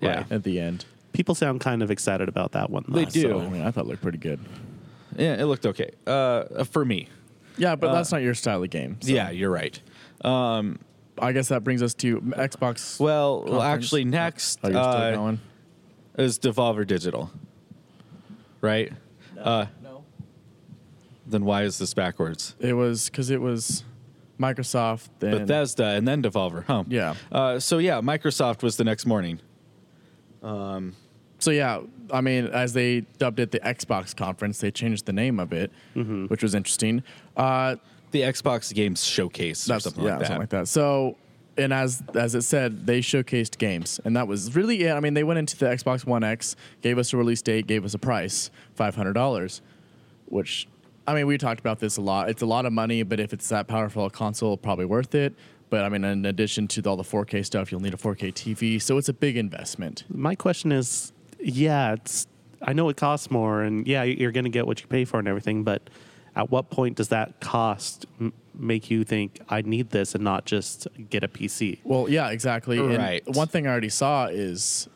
[0.00, 0.24] yeah.
[0.30, 0.84] at the end.
[1.12, 2.84] People sound kind of excited about that one.
[2.88, 3.22] They though, do.
[3.22, 4.38] so- I mean, I thought it looked pretty good.
[5.16, 7.08] yeah, it looked okay uh, for me.
[7.58, 8.96] Yeah, but Uh, that's not your style of game.
[9.00, 9.78] so Yeah, you're right.
[11.22, 12.98] I guess that brings us to Xbox.
[13.00, 13.64] Well, Conference?
[13.64, 15.40] actually, next oh, you're still uh, going.
[16.16, 17.30] is Devolver Digital,
[18.60, 18.92] right?
[19.38, 20.04] Uh, no.
[21.26, 22.54] then why is this backwards?
[22.60, 23.84] It was because it was
[24.40, 25.08] Microsoft.
[25.18, 26.84] Then Bethesda and then Devolver, huh?
[26.88, 27.14] Yeah.
[27.30, 29.40] Uh, so yeah, Microsoft was the next morning.
[30.42, 31.80] So yeah,
[32.12, 35.70] I mean, as they dubbed it the Xbox conference, they changed the name of it,
[35.96, 36.26] Mm-hmm.
[36.26, 37.02] which was interesting.
[37.36, 37.76] Uh,
[38.10, 40.26] The Xbox Games Showcase or that's something yeah, like that.
[40.26, 40.68] something like that.
[40.68, 41.16] So,
[41.56, 44.92] and as as it said, they showcased games, and that was really it.
[44.92, 47.84] I mean, they went into the Xbox One X, gave us a release date, gave
[47.84, 49.62] us a price, five hundred dollars,
[50.26, 50.66] which.
[51.06, 52.28] I mean, we talked about this a lot.
[52.28, 55.34] It's a lot of money, but if it's that powerful a console, probably worth it.
[55.70, 58.82] But I mean, in addition to all the 4K stuff, you'll need a 4K TV,
[58.82, 60.04] so it's a big investment.
[60.08, 62.26] My question is, yeah, it's
[62.62, 65.18] I know it costs more, and yeah, you're going to get what you pay for
[65.18, 65.88] and everything, but
[66.36, 70.44] at what point does that cost m- make you think I need this and not
[70.44, 71.78] just get a PC?
[71.84, 72.78] Well, yeah, exactly.
[72.78, 73.22] And Right.
[73.34, 74.88] one thing I already saw is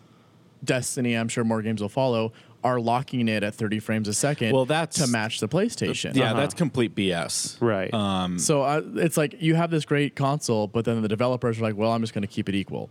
[0.63, 1.15] Destiny.
[1.15, 2.33] I'm sure more games will follow.
[2.65, 4.53] Are locking it at 30 frames a second.
[4.55, 6.15] Well, that's- to match the PlayStation.
[6.17, 6.41] Yeah, Uh-huh.
[6.41, 7.59] that's complete BS.
[7.61, 7.93] Right.
[7.93, 11.63] Um, So uh, it's like you have this great console, but then the developers are
[11.63, 12.89] like, "Well, I'm just going to keep it equal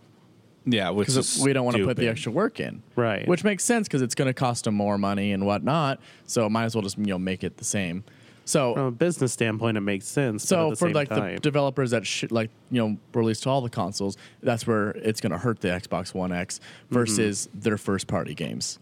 [0.65, 3.27] yeah, because we don't want to put the extra work in." Right.
[3.27, 5.99] Which makes sense because it's going to cost them more money and whatnot.
[6.27, 8.03] So might as well just you know make it the same.
[8.45, 10.43] So From a business standpoint, it makes sense.
[10.43, 12.97] but So at the for same like time, the developers that sh- like you know
[13.13, 16.59] release to all the consoles, that's where it's going to hurt the Xbox One X
[16.91, 18.77] versus their first party games.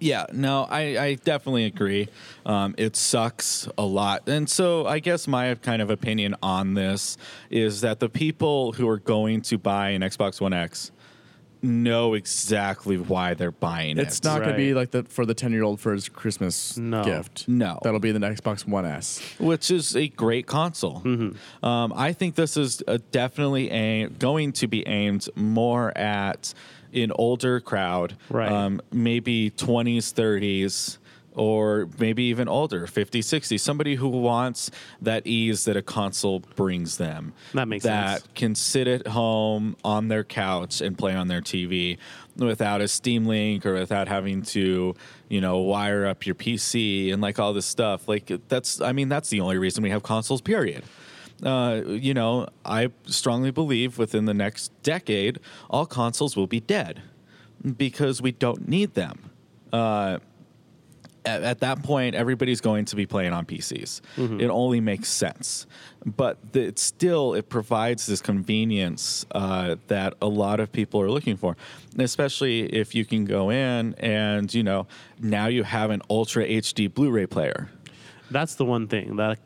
[0.00, 2.08] Yeah, no, I, I definitely agree.
[2.46, 4.26] Um, it sucks a lot.
[4.28, 7.18] And so I guess my kind of opinion on this
[7.50, 10.90] is that the people who are going to buy an Xbox One X
[11.62, 14.02] know exactly why they're buying it.
[14.06, 16.78] It's not going to be like the for the ten year old for his Christmas
[16.78, 17.04] No.
[17.04, 17.46] gift.
[17.48, 17.78] No.
[17.82, 19.20] that'll be the Xbox One S.
[19.38, 21.02] which is a great console.
[21.02, 21.66] Mm-hmm.
[21.66, 26.54] Um, I think this is uh definitely aim, going to be aimed more at
[26.94, 28.50] an older crowd, Right.
[28.50, 30.98] um, maybe 20s, 30s,
[31.34, 33.60] or maybe even older, 50s, 60s.
[33.60, 37.32] Somebody who wants that ease that a console brings them.
[37.54, 38.28] That makes that sense.
[38.34, 41.98] can sit at home on their couch and play on their TV
[42.36, 44.94] without a Steam Link or without having to,
[45.28, 48.08] you know, wire up your PC and like all this stuff.
[48.08, 50.40] Like that's, I mean, that's the only reason we have consoles.
[50.40, 50.82] Period.
[51.44, 55.38] Uh, you know, I strongly believe within the next decade,
[55.70, 57.02] all consoles will be dead
[57.76, 59.30] because we don't need them.
[59.72, 60.18] Uh,
[61.24, 64.00] at, at that point, everybody's going to be playing on PCs.
[64.40, 65.66] It only makes sense,
[66.06, 71.10] but the, it still it provides this convenience uh, that a lot of people are
[71.10, 71.56] looking for,
[71.98, 74.86] especially if you can go in and you know
[75.20, 77.68] now you have an Ultra HD Blu-ray player.
[78.30, 79.38] that's the one thing that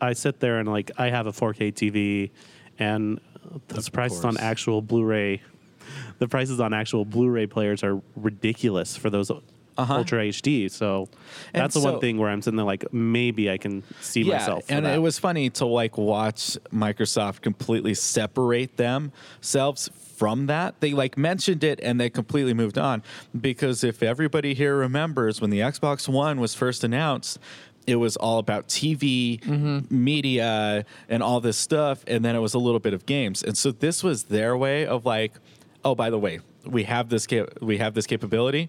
[0.00, 2.30] I sit there and like I have a 4K TV,
[2.78, 3.20] and
[3.68, 5.40] the prices on actual Blu-ray,
[6.18, 9.94] the prices on actual Blu-ray players are ridiculous for those Uh-huh.
[9.94, 10.68] Ultra HD.
[10.70, 11.08] So
[11.54, 14.24] And that's the so- one thing where I'm sitting there like maybe I can see
[14.24, 14.66] myself.
[14.66, 14.94] for and that.
[14.96, 20.80] it was funny to like watch Microsoft completely separate themselves from that.
[20.80, 23.02] They like mentioned it and they completely moved on
[23.40, 27.38] because if everybody here remembers when the Xbox One was first announced,
[27.86, 29.40] it was all about TV,
[29.90, 33.42] media, and all this stuff, and then it was a little bit of games.
[33.42, 35.32] And so this was their way of like,
[35.84, 38.68] oh, by the way, we have this cap- we have this capability,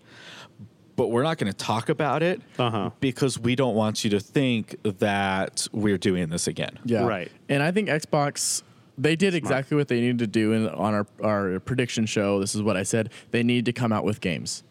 [0.95, 2.91] but we're not going to talk about it Uh-huh.
[3.00, 6.80] because we don't want you to think that we're doing this again.
[6.86, 7.32] Yeah, Right.
[7.50, 8.63] And I think Xbox
[8.97, 12.39] they did exactly what they needed to do in, on our our prediction show.
[12.39, 13.10] This is what I said.
[13.32, 14.63] They need to come out with games.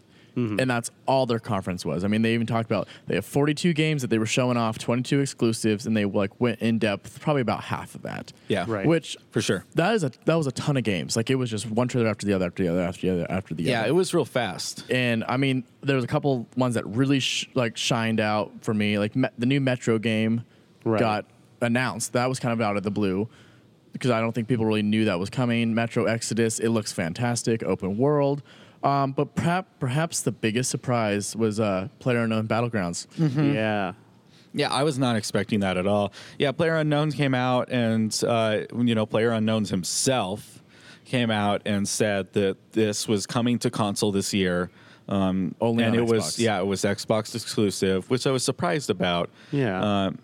[0.49, 0.61] Mm-hmm.
[0.61, 2.05] And that's all their conference was.
[2.05, 4.79] I mean, they even talked about they have 42 games that they were showing off,
[4.79, 8.33] 22 exclusives, and they like went in depth, probably about half of that.
[8.49, 8.87] Yeah, Right.
[8.87, 9.65] Which for sure.
[9.75, 11.17] that is a that was a ton of games.
[11.17, 13.27] Like it was just one trailer after the other, after the other, after the other,
[13.31, 13.87] after the Yeah, other.
[13.87, 14.85] Yeah, it was real fast.
[14.91, 18.73] and I mean, there was a couple ones that really sh- like shined out for
[18.75, 18.99] me.
[18.99, 20.43] Like me- the new Metro game
[20.85, 20.99] Right.
[21.01, 21.27] got
[21.61, 22.15] announced.
[22.15, 23.29] That was kind of out of the blue
[23.93, 25.75] because I don't think people really knew that was coming.
[25.75, 28.43] Metro Exodus, it looks fantastic, open world.
[28.83, 33.07] Um, but perhaps perhaps the biggest surprise was uh, Player Unknown Battlegrounds.
[33.55, 33.93] yeah.
[34.53, 36.13] Yeah, I was not expecting that at all.
[36.39, 40.63] Yeah, Player Unknowns came out, and uh, you know, Player Unknowns himself
[41.05, 44.71] came out and said that this was coming to console this year.
[45.09, 48.91] Um, Only and on it was yeah, it was Xbox exclusive, which I was surprised
[48.91, 49.31] about.
[49.53, 50.07] Yeah.
[50.07, 50.19] Um,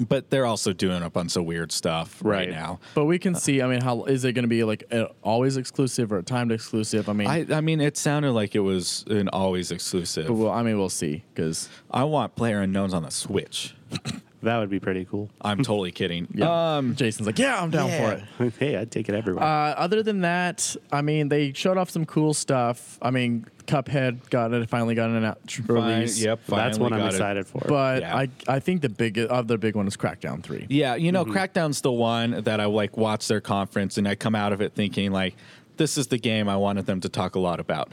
[0.00, 2.50] but they're also doing a bunch of weird stuff right, Right.
[2.50, 2.80] now.
[2.94, 3.62] But we can see.
[3.62, 7.08] I mean, how is it going to be like uh, always exclusive or timed exclusive?
[7.08, 10.26] I mean, I, I mean, it sounded like it was an always exclusive.
[10.26, 13.74] but we'll, I mean, we'll see because I want Player Unknowns on the Switch.
[14.42, 15.30] That would be pretty cool.
[15.40, 16.28] I'm totally kidding.
[16.34, 16.76] yeah.
[16.76, 18.16] Um, Jason's like, yeah, I'm down yeah.
[18.38, 18.52] for it.
[18.58, 19.42] hey, I'd take it everywhere.
[19.42, 22.98] Uh, other than that, I mean, they showed off some cool stuff.
[23.00, 26.20] I mean, Cuphead got it, finally got an out- fine, release.
[26.22, 27.14] yep, That's what I'm got it.
[27.14, 27.62] excited for.
[27.66, 28.16] But Yeah.
[28.16, 30.66] I, I think the big other big one is Crackdown Three.
[30.68, 31.14] Yeah, you Mm-hmm.
[31.14, 34.60] know, Crackdown's the one that I like watch their conference and I come out of
[34.60, 35.34] it thinking like,
[35.78, 37.92] this is the game I wanted them to talk a lot about.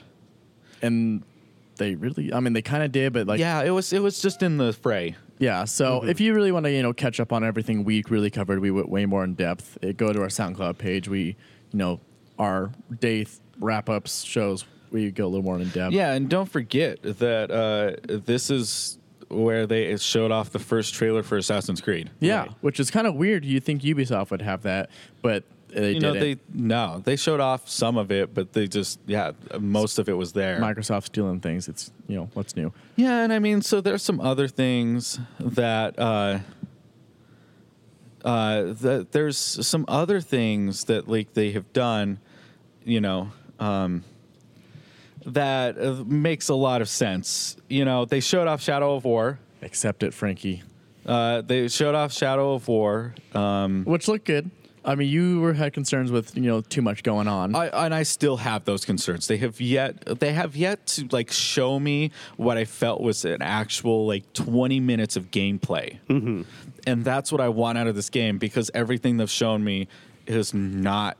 [0.81, 1.23] and
[1.83, 3.61] they really, I mean, they kind of did, but like, yeah.
[3.63, 5.15] it was it was just in the fray.
[5.39, 5.65] Yeah.
[5.65, 6.09] So Mm-hmm.
[6.09, 8.71] if you really want to, you know, catch up on everything we really covered, we
[8.71, 9.77] went way more in depth.
[9.83, 11.07] eh, go to our SoundCloud page.
[11.09, 11.21] We,
[11.71, 11.99] you know,
[12.39, 14.65] our day th- wrap ups shows.
[14.91, 15.93] We go a little more in depth.
[15.93, 21.23] Yeah, and don't forget that uh, this is where they showed off the first trailer
[21.23, 22.11] for Assassin's Creed.
[22.19, 22.51] Yeah, Right.
[22.61, 23.43] which is kind of weird.
[23.43, 24.91] You think Ubisoft would have that,
[25.23, 26.55] but They you know, they didn't.
[26.55, 30.33] no, they showed off some of it, but they just yeah, most of it was
[30.33, 30.59] there.
[30.59, 31.67] Microsoft stealing things.
[31.67, 32.71] It's you know what's new.
[32.95, 36.39] Yeah, and I mean, so there's some other things that uh,
[38.23, 42.19] uh, that there's some other things that like they have done,
[42.83, 44.03] you know, um,
[45.25, 47.57] that uh, makes a lot of sense.
[47.67, 49.39] You know, they showed off Shadow of War.
[49.61, 50.61] Accept it, Frankie.
[51.05, 53.13] Uh, they showed off Shadow of War.
[53.33, 54.49] Um, Which looked good.
[54.85, 57.55] I mean, you were had concerns with you know too much going on.
[57.55, 59.27] I, and I still have those concerns.
[59.27, 63.41] They have yet they have yet to like show me what I felt was an
[63.41, 65.99] actual like 20 minutes of gameplay.
[66.09, 66.41] Mm-hmm.
[66.85, 69.87] And that's what I want out of this game because everything they've shown me
[70.27, 71.17] is not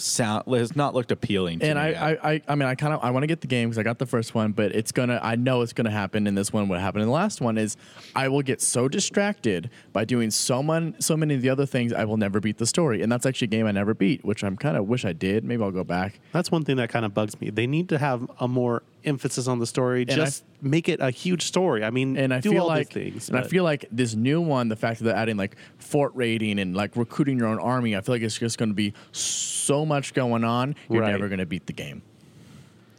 [0.00, 1.94] sound has not looked appealing to and me.
[1.94, 2.10] I.
[2.12, 3.82] I, I, I mean, I kind of I want to get the game because I
[3.82, 5.20] got the first one, but it's gonna.
[5.22, 6.68] I know it's gonna happen in this one.
[6.68, 7.76] What happened in the last one is
[8.16, 11.92] I will get so distracted by doing so mon- so many of the other things.
[11.92, 14.44] I will never beat the story, and that's actually a game I never beat, which
[14.44, 15.44] I'm kind of wish I did.
[15.44, 16.20] Maybe I'll go back.
[16.32, 17.50] That's one thing that kind of bugs me.
[17.50, 20.02] They need to have a more emphasis on the story.
[20.02, 21.84] I- Just make it a huge story.
[21.84, 23.28] I mean, and I do feel all like, things.
[23.28, 26.58] and I feel like this new one, the fact that they're adding like fort raiding
[26.58, 29.84] and like recruiting your own army, I feel like it's just going to be so
[29.86, 30.74] much going on.
[30.90, 31.12] You're Right.
[31.12, 32.02] never going to beat the game.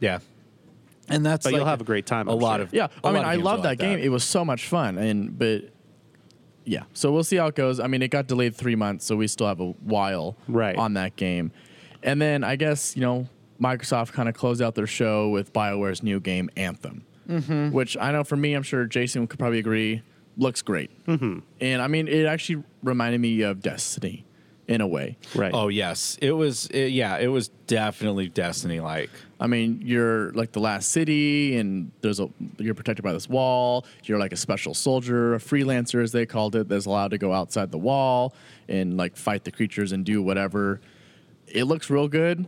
[0.00, 0.20] yeah.
[1.08, 2.62] And that's But like you'll have a great time, A I'm lot sure.
[2.66, 3.98] of Yeah, I mean, I love are that like game.
[3.98, 5.62] It was so much fun, and but
[6.64, 6.84] yeah.
[6.92, 7.80] So we'll see how it goes.
[7.80, 10.76] I mean, it got delayed three months, so we still have a while Right.
[10.76, 11.50] on that game.
[12.04, 13.26] And then I guess you know
[13.60, 17.70] Microsoft kind of closed out their show with Bioware's new game Anthem, Mm-hmm.
[17.70, 20.02] which I know for me, I'm sure Jason could probably agree,
[20.36, 20.90] looks great.
[21.06, 21.38] Mm-hmm.
[21.60, 24.24] And I mean, it actually reminded me of Destiny
[24.66, 25.16] in a way.
[25.34, 25.52] right.
[25.52, 26.66] Oh yes, it was.
[26.68, 29.10] It, yeah, it was definitely Destiny like.
[29.40, 33.84] I mean, you're like the last city, and there's a you're protected by this wall.
[34.04, 37.32] You're like a special soldier, a freelancer, as they called it, that's allowed to go
[37.32, 38.34] outside the wall
[38.68, 40.80] and like fight the creatures and do whatever.
[41.48, 42.46] It looks real good.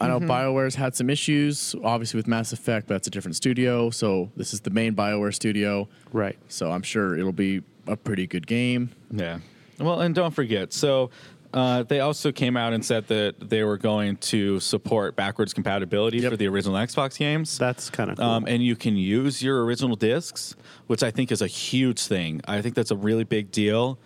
[0.00, 3.90] I know BioWare's had some issues, obviously with Mass Effect, but that's a different studio.
[3.90, 5.88] So this is the main BioWare studio.
[6.12, 6.36] right.
[6.48, 8.90] So I'm sure it'll be a pretty good game.
[9.10, 9.38] Yeah.
[9.78, 10.72] Well, and don't forget.
[10.72, 11.10] So
[11.52, 16.18] uh, they also came out and said that they were going to support backwards compatibility
[16.18, 16.30] Yep.
[16.32, 17.56] for the original Xbox games.
[17.58, 18.26] That's kind of cool.
[18.26, 20.56] Um, and you can use your original discs,
[20.88, 22.40] which I think is a huge thing.
[22.46, 23.98] I think that's a really big deal.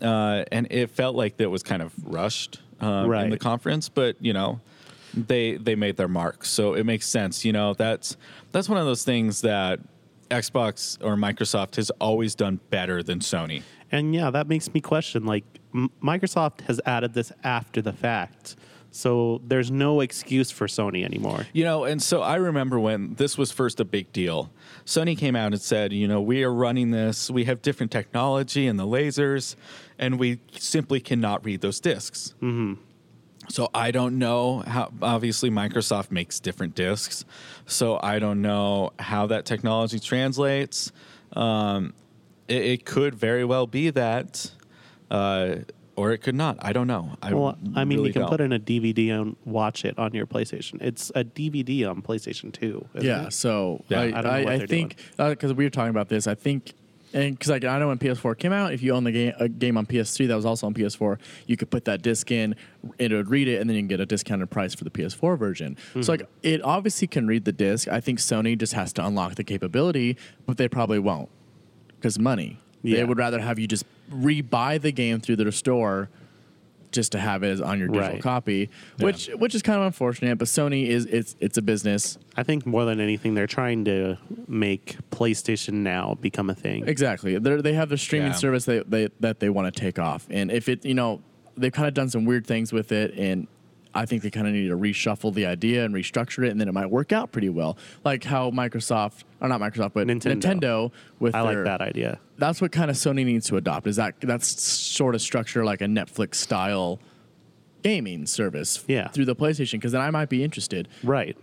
[0.00, 4.16] Uh, and it felt like that was kind of rushed um, in the conference, but
[4.20, 4.60] you know,
[5.16, 7.44] they they made their mark, so it makes sense.
[7.44, 8.16] You know, that's
[8.52, 9.80] that's one of those things that
[10.30, 13.62] Xbox or Microsoft has always done better than Sony.
[13.92, 18.56] And yeah, that makes me question like M- Microsoft has added this after the fact.
[18.90, 21.46] So there's no excuse for Sony anymore.
[21.52, 24.50] You know, and so I remember when this was first a big deal.
[24.86, 27.30] Sony came out and said, you know, we are running this.
[27.30, 29.54] We have different technology and the lasers,
[29.98, 32.34] and we simply cannot read those disks.
[32.40, 32.80] Mm-hmm.
[33.48, 34.92] So I don't know how.
[35.02, 37.24] Obviously, Microsoft makes different disks,
[37.66, 40.90] so I don't know how that technology translates.
[41.32, 41.94] Um,
[42.48, 44.50] it, it could very well be that,
[45.10, 45.56] uh,
[45.96, 46.58] or it could not.
[46.60, 47.16] I don't know.
[47.22, 48.30] I Well, I mean, really you can don't.
[48.30, 50.80] put in a DVD and watch it on your PlayStation.
[50.82, 52.86] It's a DVD on PlayStation 2.
[52.94, 53.32] isn't Yeah, it?
[53.32, 56.08] so Yeah, I, I don't know I, what I think because we were talking about
[56.08, 56.74] this, I think,
[57.12, 59.44] and because like I know when PS4 came out, if you own the game a
[59.44, 62.54] uh, game on PS3 that was also on PS4, you could put that disc in,
[62.98, 65.38] it would read it, and then you can get a discounted price for the PS4
[65.38, 65.76] version.
[65.94, 66.10] So mm-hmm.
[66.10, 67.88] like it obviously can read the disc.
[67.88, 70.16] I think Sony just has to unlock the capability,
[70.46, 71.28] but they probably won't
[71.96, 72.58] because money.
[72.82, 72.98] Yeah.
[72.98, 76.08] They would rather have you just re-buy the game through their store
[76.96, 78.20] just to have it as on your digital Right.
[78.22, 80.36] copy, which which is kind of unfortunate.
[80.38, 82.18] But Sony is it's it's a business.
[82.36, 84.16] I think more than anything, they're trying to
[84.48, 86.88] make PlayStation Now become a thing.
[86.88, 87.38] Exactly.
[87.38, 88.34] They they have their streaming Yeah.
[88.38, 91.22] service they, they, that they want to take off, and if it you know
[91.56, 93.46] they've kind of done some weird things with it, and
[93.96, 96.68] I think they kind of need to reshuffle the idea and restructure it, and then
[96.68, 97.76] it might work out pretty well.
[98.04, 100.40] Like how Microsoft, or not Microsoft, but Nintendo.
[100.40, 102.18] Nintendo, with I like that idea.
[102.38, 103.86] That's what kind of Sony needs to adopt.
[103.86, 107.00] Is that that's sort of structure like a Netflix style
[107.82, 109.08] gaming service Yeah.
[109.08, 110.88] through the PlayStation because then I might be interested.
[111.04, 111.36] Right.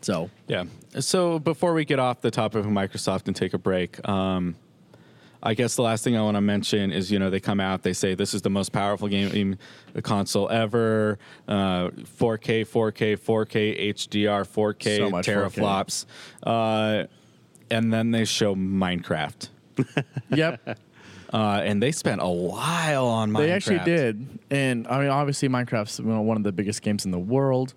[0.00, 0.64] So Yeah.
[0.98, 4.56] So before we get off the topic of Microsoft and take a break, um,
[5.42, 7.82] I guess the last thing I want to mention is you know they come out
[7.82, 9.56] they say this is the most powerful game
[10.02, 11.18] console ever,
[11.48, 15.50] uh, 4K, 4K, 4K HDR, 4K So much 4K.
[15.50, 16.06] teraflops,
[16.42, 17.06] uh,
[17.70, 19.48] and then they show Minecraft,
[20.30, 20.78] yep.
[21.32, 23.38] uh, and they spent a while on Minecraft.
[23.38, 27.04] They actually did, and I mean, obviously, Minecraft's you know, one of the biggest games
[27.04, 27.74] in the world.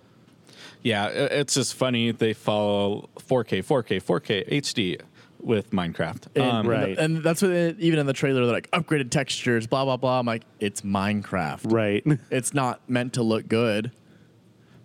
[0.82, 2.11] Yeah, it's just funny.
[2.11, 5.01] They follow 4K, 4K, 4K, HD,
[5.44, 6.28] with Minecraft.
[6.36, 6.98] And, Um, Right.
[6.98, 10.20] and, that's what it, even in the trailer they're like upgraded textures, blah blah blah.
[10.20, 11.72] I'm like, it's Minecraft.
[11.72, 12.04] Right.
[12.32, 13.91] It's not meant to look good.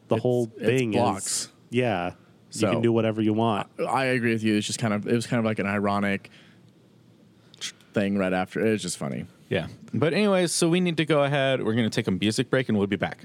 [0.08, 1.26] The It's- whole it's thing blocks.
[1.26, 2.12] is yeah.
[2.50, 3.68] So- you can do whatever you want.
[3.88, 4.56] I agree with you.
[4.56, 6.30] It's just kind of it was kind of like an ironic
[7.94, 8.64] thing right after.
[8.66, 9.26] It was just funny.
[9.48, 9.66] Yeah.
[9.94, 11.62] But anyways, so we need to go ahead.
[11.64, 13.24] We're going to take a music break and we'll be back.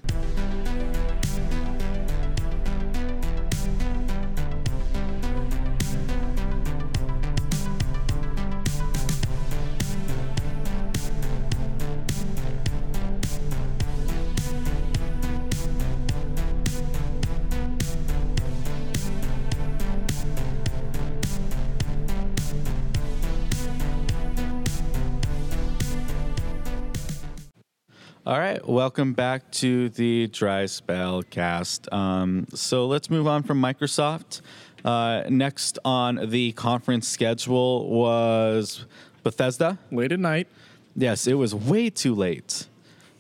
[28.84, 31.88] Welcome back to the Dry Spell Cast.
[31.94, 34.42] Um, so let's move on from Microsoft.
[34.84, 38.86] Uh, next on the conference schedule was
[39.24, 39.80] Bethesda.
[39.90, 40.50] Late at night.
[40.98, 42.68] Yes, it was way too late.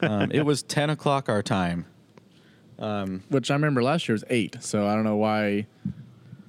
[0.01, 1.85] Um, it was 10 o'clock our time.
[3.29, 4.57] which I remember last year was eight.
[4.59, 5.67] So I don't know why.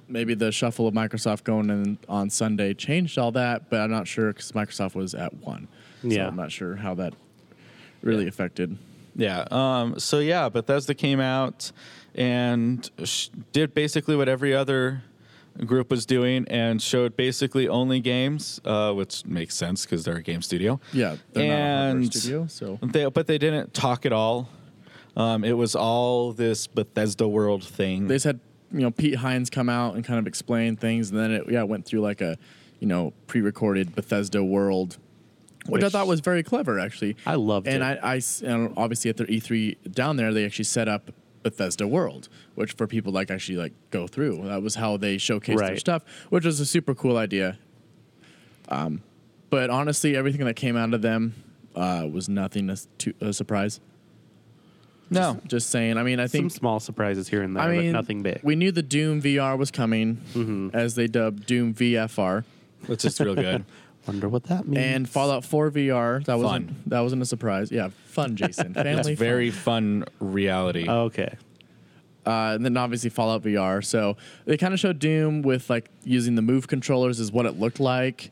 [0.09, 4.09] Maybe the shuffle of Microsoft going in on Sunday changed all that, but I'm not
[4.09, 5.69] sure because Microsoft was at one.
[6.01, 6.27] So Yeah.
[6.27, 7.13] I'm not sure how that
[8.01, 8.77] really affected.
[9.15, 9.45] Yeah.
[9.51, 11.71] Um, so yeah, Bethesda came out
[12.13, 15.03] and sh- did basically what every other
[15.65, 20.21] group was doing and showed basically only games, uh, which makes sense because they're a
[20.21, 20.79] game studio.
[20.91, 24.49] Yeah, they're not a And studio, so They, but they didn't talk at all.
[25.15, 28.07] Um, it was all this Bethesda world thing.
[28.07, 28.39] they just had
[28.73, 31.63] you know Pete Hines come out and kind of explain things, and then it yeah
[31.63, 32.37] went through like a
[32.81, 34.97] you know pre-recorded Bethesda world,
[35.67, 37.15] which, I thought was very clever actually.
[37.25, 37.73] I loved it.
[37.73, 37.99] and it.
[38.03, 41.11] I, I s- and obviously at their E3 down there, they actually set up
[41.43, 44.43] Bethesda World, which for people like actually like go through.
[44.47, 47.57] That was how they showcased their stuff, which was a super cool idea.
[48.69, 49.01] Um,
[49.49, 51.35] but honestly, everything that came out of them
[51.75, 53.79] uh, was nothing as to, a surprise.
[55.09, 55.39] no.
[55.47, 55.97] Just saying.
[55.97, 58.39] I mean, I think Some small surprises here and there, I mean but nothing big.
[58.43, 60.69] We knew the Doom VR was coming, Mm-hmm.
[60.73, 62.43] as they dubbed Doom VFR,
[62.89, 63.65] It's just real good.
[64.07, 64.83] Wonder what that means.
[64.83, 66.19] and Fallout 4 VR.
[66.25, 66.41] That Fun.
[66.41, 67.71] wasn't that wasn't a surprise.
[67.71, 68.73] Yeah, fun, Jason.
[68.75, 70.87] Family It's very fun reality.
[70.89, 71.35] okay.
[72.25, 73.83] uh, and then obviously Fallout VR.
[73.83, 77.59] So they kind of showed Doom with like using the move controllers is what it
[77.59, 78.31] looked like,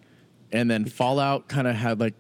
[0.52, 2.14] and then Fallout kind of had like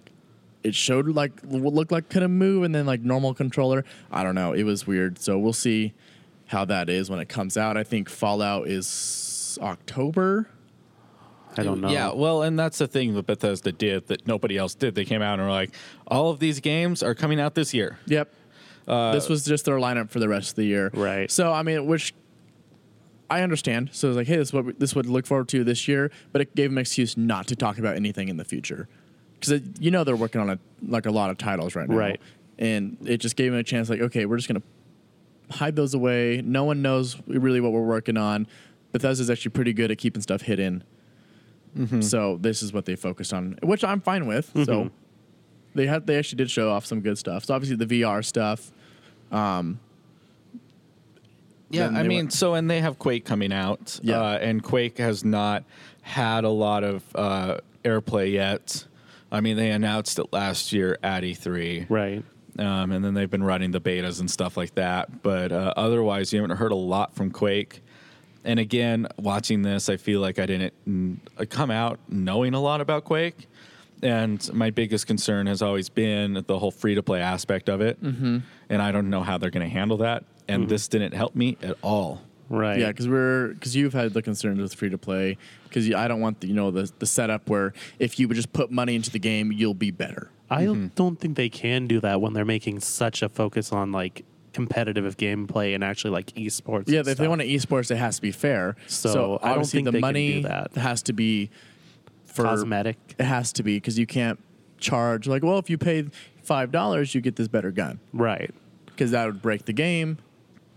[0.63, 3.83] it showed like what looked like kind of move, and then like normal controller.
[4.11, 4.53] I don't know.
[4.53, 5.19] It was weird.
[5.19, 5.93] So we'll see
[6.47, 7.77] how that is when it comes out.
[7.77, 10.47] I think Fallout is October.
[11.57, 11.89] I don't know.
[11.89, 14.95] Yeah, well, and that's the thing that Bethesda did that nobody else did.
[14.95, 15.71] They came out and were like,
[16.07, 17.99] all of these games are coming out this year.
[18.07, 18.33] Yep.
[18.87, 20.91] Uh, this was just their lineup for the rest of the year.
[20.93, 21.31] Right.
[21.31, 22.13] So I mean, which
[23.29, 23.89] I understand.
[23.93, 25.63] So it's like, hey, this is what we, this is what to look forward to
[25.63, 28.45] this year, but it gave them an excuse not to talk about anything in the
[28.45, 28.87] future
[29.39, 31.95] because you know they're working on a like a lot of titles right now.
[31.95, 32.21] Right.
[32.59, 33.89] And it just gave them a chance.
[33.89, 34.63] Like, okay, we're just gonna
[35.49, 36.41] hide those away.
[36.43, 38.47] No one knows really what we're working on.
[38.91, 40.83] Bethesda's actually pretty good at keeping stuff hidden.
[42.01, 44.51] So this is what they focused on, which I'm fine with.
[44.65, 44.91] So
[45.75, 47.45] they had they actually did show off some good stuff.
[47.45, 48.71] So obviously the VR stuff.
[51.69, 54.21] Yeah, I mean, so and they have Quake coming out, Yeah.
[54.21, 55.63] uh, and Quake has not
[56.03, 58.85] had a lot of uh, airplay yet.
[59.31, 62.23] I mean, they announced it last year at E3, Right.
[62.59, 65.23] um, and then they've been running the betas and stuff like that.
[65.23, 67.81] But uh, otherwise, you haven't heard a lot from Quake.
[68.45, 72.81] And again, watching this, I feel like I didn't mm, come out knowing a lot
[72.81, 73.47] about Quake.
[74.01, 78.03] And my biggest concern has always been the whole free to play aspect of it.
[78.03, 78.39] Mm-hmm.
[78.69, 80.25] And I don't know how they're going to handle that.
[80.49, 82.21] And this didn't help me at all.
[82.49, 82.77] Right.
[82.79, 86.19] Yeah, because we're because you've had the concerns with free to play because I don't
[86.19, 89.09] want the, you know the the setup where if you would just put money into
[89.09, 90.29] the game you'll be better.
[90.49, 90.87] I Mm-hmm.
[90.95, 95.03] don't think they can do that when they're making such a focus on like competitive
[95.05, 96.87] of gameplay and actually like esports.
[96.87, 98.75] Yeah, if they want to esports, it has to be fair.
[98.87, 100.73] So, I don't think the money that.
[100.75, 101.49] has to be
[102.25, 102.97] for cosmetic.
[103.19, 104.39] It has to be because you can't
[104.79, 106.05] charge like well if you pay
[106.43, 108.53] five dollars you get this better gun Right.
[108.87, 110.17] because that would break the game,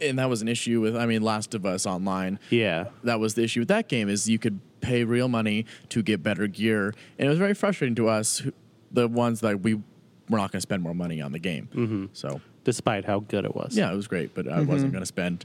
[0.01, 2.39] and that was an issue with I mean Last of Us Online.
[2.51, 2.87] Yeah.
[3.05, 6.23] that was the issue with that game is you could pay real money to get
[6.23, 8.53] better gear and it was very frustrating to us who-
[8.93, 9.81] the ones that we
[10.29, 12.05] were not going to spend more money on the game Mm-hmm.
[12.13, 13.77] so Despite how good it was.
[13.77, 15.45] yeah it was great but i wasn't going to spend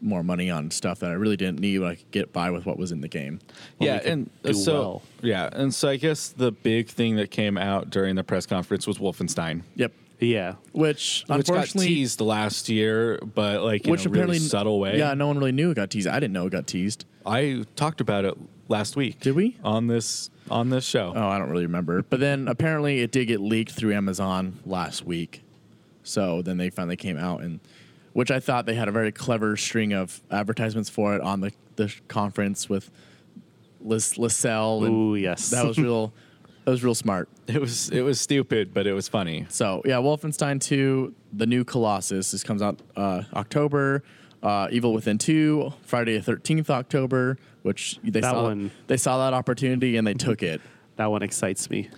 [0.00, 2.66] more money on stuff that i really didn't need but i could get by with
[2.66, 3.38] what was in the game
[3.80, 5.02] yeah, and so well.
[5.22, 8.86] yeah, and so I guess the big thing that came out during the press conference
[8.86, 10.54] was Wolfenstein, yep Yeah.
[10.72, 14.78] which, which got unfortunately teased last year, but like in which a apparently really subtle
[14.80, 14.98] way.
[14.98, 17.64] yeah no one really knew it got teased i didn't know it got teased I
[17.74, 18.34] talked about it
[18.68, 19.18] last week.
[19.20, 19.56] Did we?
[19.64, 21.12] on this on this show?
[21.14, 22.02] Oh, I don't really remember.
[22.02, 25.42] But then apparently it did get leaked through Amazon last week.
[26.02, 27.60] So then they finally came out and
[28.12, 31.52] which I thought they had a very clever string of advertisements for it on the,
[31.76, 32.90] the conference with
[33.80, 34.84] Lis- Lascelles.
[34.84, 35.50] and Ooh, yes.
[35.50, 36.12] That was real
[36.64, 37.28] that was real smart.
[37.46, 39.44] It was it was stupid, but it was funny.
[39.50, 42.30] So yeah, Wolfenstein 2, the new Colossus.
[42.30, 44.02] This comes out uh, October.
[44.44, 49.18] Uh, Evil Within 2, Friday the 13th October, which they That saw one- they saw
[49.24, 50.60] that opportunity and they took it.
[50.96, 51.88] That one excites me.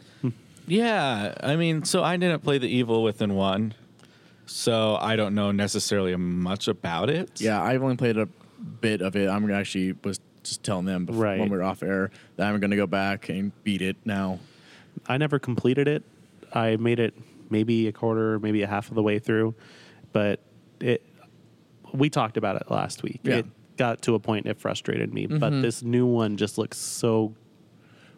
[0.69, 3.75] Yeah, I mean, so I didn't play the Evil Within one,
[4.47, 7.41] so I don't know necessarily much about it.
[7.41, 8.27] Yeah, I've only played a
[8.81, 9.29] bit of it.
[9.29, 11.39] I'm actually was just telling them before, Right.
[11.41, 14.39] when we were off air that I'm going to go back and beat it now.
[15.09, 16.03] I never completed it.
[16.53, 17.15] I made it
[17.51, 19.55] maybe a quarter, maybe a half of the way through,
[20.13, 20.41] but
[20.81, 21.03] it.
[21.97, 23.21] We talked about it last week.
[23.23, 23.37] Yeah.
[23.37, 27.35] It got to a point it frustrated me, but this new one just looks so.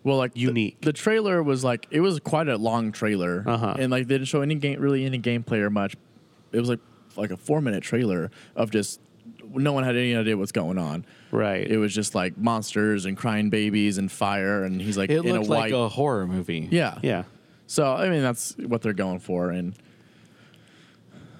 [0.04, 0.80] Well, like Unique.
[0.80, 3.74] The, trailer was like it was quite a long trailer, Uh-huh.
[3.78, 5.96] and like they didn't show any game really any gameplay or much.
[6.52, 6.78] It was like
[7.16, 9.00] like a four minute trailer of just
[9.52, 11.04] no one had any idea what's going on.
[11.32, 11.66] Right.
[11.68, 15.30] It was just like monsters and crying babies and fire, and he's like It in
[15.34, 15.60] a looked white.
[15.60, 16.68] like a horror movie.
[16.70, 17.24] yeah, Yeah.
[17.66, 19.74] So I mean that's what they're going for, and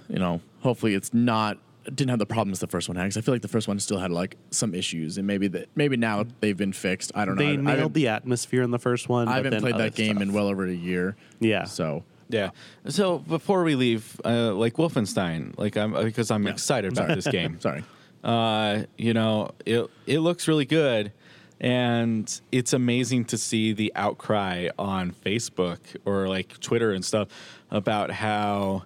[0.09, 1.59] you know, hopefully it's not
[1.95, 3.78] didn't have the problems the first one had because I feel like the first one
[3.80, 7.12] still had like some issues, and maybe that maybe now they've been fixed.
[7.14, 7.43] I don't know.
[7.45, 9.28] They I, I nailed the atmosphere in the first one.
[9.28, 10.22] I haven't then played that game stuff.
[10.22, 11.16] in well over a year.
[11.41, 11.64] Yeah.
[11.64, 12.51] So Yeah.
[12.89, 16.51] So before we leave, uh, like Wolfenstein, like I'm because I'm Yeah.
[16.53, 17.59] excited about this game.
[17.61, 17.84] sorry.
[18.24, 21.12] Uh, you know, it it looks really good,
[21.61, 27.28] and it's amazing to see the outcry on Facebook or like Twitter and stuff
[27.70, 28.84] about how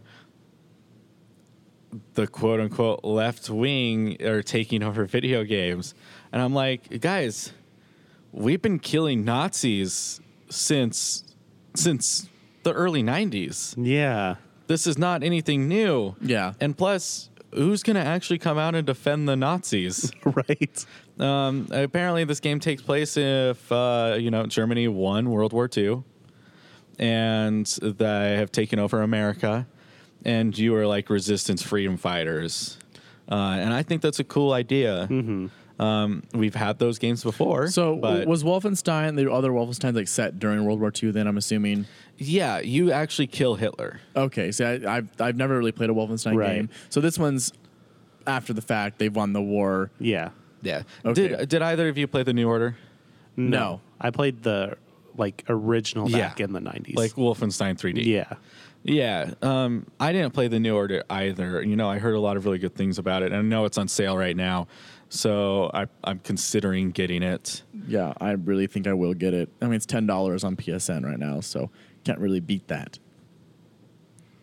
[2.15, 5.95] the quote unquote left wing are taking over video games,
[6.33, 7.53] and I'm like, guys,
[8.33, 11.25] we've been killing Nazis since
[11.75, 12.29] since
[12.63, 14.37] the early '90s Yeah.
[14.67, 16.15] this is not anything new.
[16.21, 16.53] Yeah.
[16.61, 20.13] And plus, who's going to actually come out and defend the Nazis?
[20.25, 20.87] right.
[21.19, 26.05] um, apparently, this game takes place if, uh, you know, Germany won World War II
[26.99, 29.67] and they have taken over America
[30.25, 32.79] and you are like resistance freedom fighters.
[33.31, 35.09] Uh, and I think that's a cool idea.
[35.79, 37.67] Um, we've had those games before.
[37.69, 41.11] So but was Wolfenstein the other Wolfenstein like set during World War II?
[41.13, 41.87] Then I'm assuming.
[42.19, 44.01] yeah, you actually kill Hitler.
[44.15, 46.55] Okay, so I, I've I've never really played a Wolfenstein Right.
[46.57, 46.69] game.
[46.91, 47.53] So this one's
[48.27, 48.99] after the fact.
[48.99, 49.91] They've won the war.
[49.99, 50.31] Yeah.
[50.61, 50.83] Yeah.
[51.05, 51.29] Okay.
[51.29, 52.77] Did, did either of you play the New Order?
[53.37, 53.81] No.
[54.01, 54.77] I played the
[55.17, 56.45] like original back Yeah.
[56.45, 56.97] in the 90s.
[56.97, 58.05] Like Wolfenstein 3D?
[58.05, 58.35] yeah.
[58.85, 61.63] Yeah, um, I didn't play the New Order either.
[61.63, 63.65] You know, I heard a lot of really good things about it, and I know
[63.65, 64.67] it's on sale right now,
[65.09, 67.63] so I, I'm considering getting it.
[67.87, 69.51] Yeah, I really think I will get it.
[69.61, 71.71] I mean, it's ten dollars on PSN right now, so
[72.05, 72.99] can't really beat that.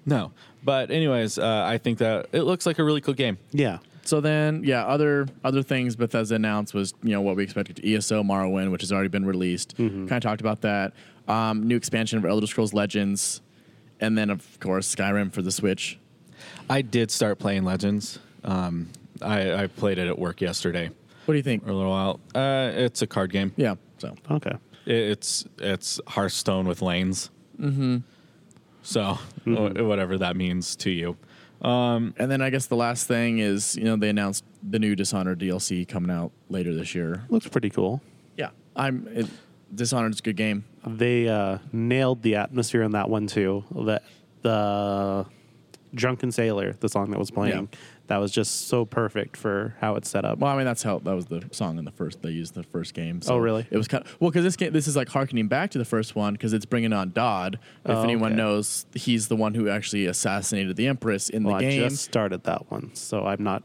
[0.06, 0.32] No,
[0.64, 3.38] but anyways, uh, I think that it looks like a really cool game.
[3.52, 3.80] Yeah.
[4.04, 8.24] So then, yeah, other other things Bethesda announced was you know what we expected: ESO
[8.24, 9.76] Morrowind, which has already been released.
[9.78, 10.94] Kind of talked about that.
[11.28, 13.42] Um, new expansion of Elder Scrolls Legends,
[14.00, 15.98] and then of course Skyrim for the Switch.
[16.70, 18.20] I did start playing Legends.
[18.44, 18.90] Um,
[19.22, 20.90] I, I played it at work yesterday
[21.26, 21.64] What do you think?
[21.66, 22.20] for a little while.
[22.34, 23.52] Uh, it's a card game.
[23.58, 23.76] Yeah.
[23.98, 24.54] So Okay.
[24.86, 27.30] It, it's it's Hearthstone with lanes.
[27.60, 27.98] Mm-hmm.
[28.84, 31.18] So wh- whatever that means to you.
[31.62, 35.40] And then I guess the last thing is, you know, they announced the new Dishonored
[35.40, 37.24] DLC coming out later this year.
[37.30, 38.02] Looks pretty cool.
[38.38, 39.08] Yeah, I'm.
[39.14, 39.28] It,
[39.76, 40.64] Dishonored's a good game.
[40.86, 43.64] They uh, nailed the atmosphere in that one too.
[43.72, 44.02] The
[44.42, 45.26] the
[45.94, 47.80] Drunken Sailor, the song that was playing, Yeah.
[48.08, 50.38] that was just so perfect for how it's set up.
[50.38, 52.22] Well, I mean, that's how that was the song in the first.
[52.22, 53.22] They used the first game.
[53.24, 53.66] So Oh, really?
[53.72, 54.72] It was kind of well because this game.
[54.72, 57.56] This is like harkening back to the first one because it's bringing on Daud.
[57.86, 58.38] If Oh, anyone okay.
[58.38, 62.04] knows, he's the one who actually assassinated the Empress in well, the I game, just
[62.04, 63.64] started that one, so I'm not.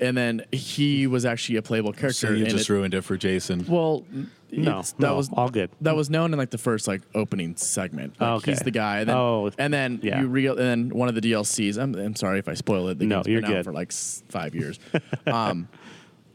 [0.00, 2.26] And then he was actually a playable character.
[2.28, 3.64] So you just it- ruined it for Jason.
[3.66, 4.04] Well,
[4.50, 5.70] No, that no, was all good.
[5.80, 8.20] That was known in like the first like opening segment.
[8.20, 8.52] Like, Okay.
[8.52, 9.00] He's the guy.
[9.00, 10.20] And then, Oh, and then yeah.
[10.20, 11.76] you real and then one of the DLCs.
[11.78, 12.98] I'm, I'm sorry if I spoil it.
[12.98, 13.64] The No, you're been out good.
[13.64, 14.78] for like s- five years.
[15.26, 15.68] um,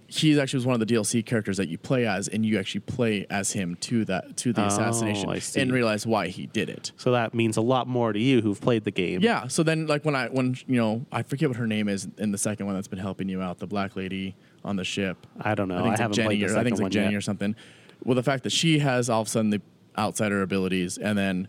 [0.09, 2.81] he actually was one of the DLC characters that you play as, and you actually
[2.81, 6.67] play as him to that to the Oh, assassination, I and realize why he did
[6.69, 6.91] it.
[6.97, 9.21] So that means a lot more to you who've played the game.
[9.21, 9.47] Yeah.
[9.47, 12.31] So then, like when I when you know I forget what her name is in
[12.31, 14.35] the second one that's been helping you out, the black lady
[14.65, 15.27] on the ship.
[15.39, 15.75] I don't know.
[15.75, 17.11] I I, think it's like haven't Jenny played the or I think it's like Jenny
[17.11, 17.17] yet.
[17.17, 17.55] or something.
[18.03, 19.61] Well, the fact that she has all of a sudden the
[19.97, 21.47] outsider abilities, and then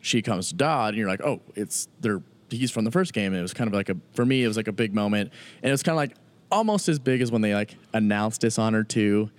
[0.00, 3.32] she comes to Daud, and you're like, oh, it's they're he's from the first game.
[3.32, 5.32] And it was kind of like a for me, it was like a big moment,
[5.62, 6.16] and it was kind of like
[6.52, 9.30] almost as big as when they like announced Dishonored two,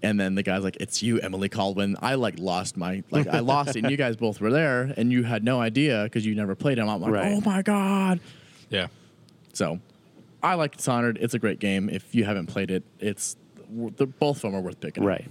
[0.00, 3.40] And then the guy's like, "It's you, Emily Kaldwin." I like lost my like I
[3.40, 6.36] lost it, and you guys both were there, and you had no idea because you
[6.36, 6.82] never played it.
[6.82, 7.32] I'm like, Right.
[7.32, 8.20] "Oh my god!"
[8.70, 8.86] Yeah.
[9.54, 9.80] So,
[10.40, 11.18] I like Dishonored.
[11.20, 11.88] It's a great game.
[11.88, 13.36] If you haven't played it, it's
[13.96, 15.02] the, both of them are worth picking.
[15.04, 15.26] Right.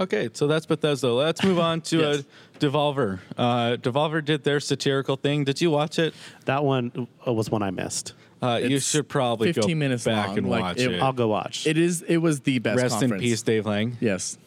[0.00, 1.12] Okay, so that's Bethesda.
[1.12, 2.18] Let's move on to Yes.
[2.20, 2.22] uh,
[2.60, 3.18] Devolver.
[3.36, 5.42] Uh, Devolver did their satirical thing.
[5.44, 6.14] Did you watch it?
[6.44, 8.14] That one uh, was one I missed.
[8.40, 10.38] Uh, you should probably go 15 minutes back long.
[10.38, 11.02] and Like, watch it- it.
[11.02, 11.66] I'll go watch.
[11.66, 12.02] It is.
[12.02, 12.80] It was the best.
[12.80, 13.96] Rest in peace, Dave Lang.
[14.00, 14.38] Yes,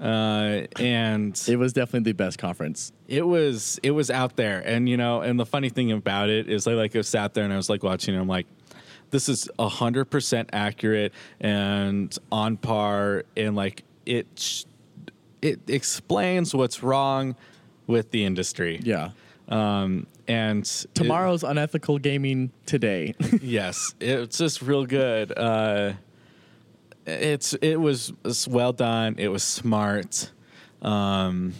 [0.00, 2.92] Uh, and it was definitely the best conference.
[3.08, 6.48] it was it was out there, and you know, and the funny thing about it
[6.48, 8.14] is, I like I sat there and I was like watching.
[8.14, 8.18] it.
[8.20, 8.46] I'm like,
[9.10, 14.64] this is hundred percent accurate and on par, and like it sh-
[15.42, 17.34] it explains what's wrong
[17.86, 18.80] with the industry.
[18.82, 19.10] Yeah.
[19.48, 23.14] Um, and it- Tomorrow's unethical gaming today.
[23.42, 25.36] yes, it's just real good.
[25.36, 25.94] Uh,
[27.06, 29.16] it's it was, it's well done.
[29.18, 30.30] It was smart.
[30.82, 31.54] Um,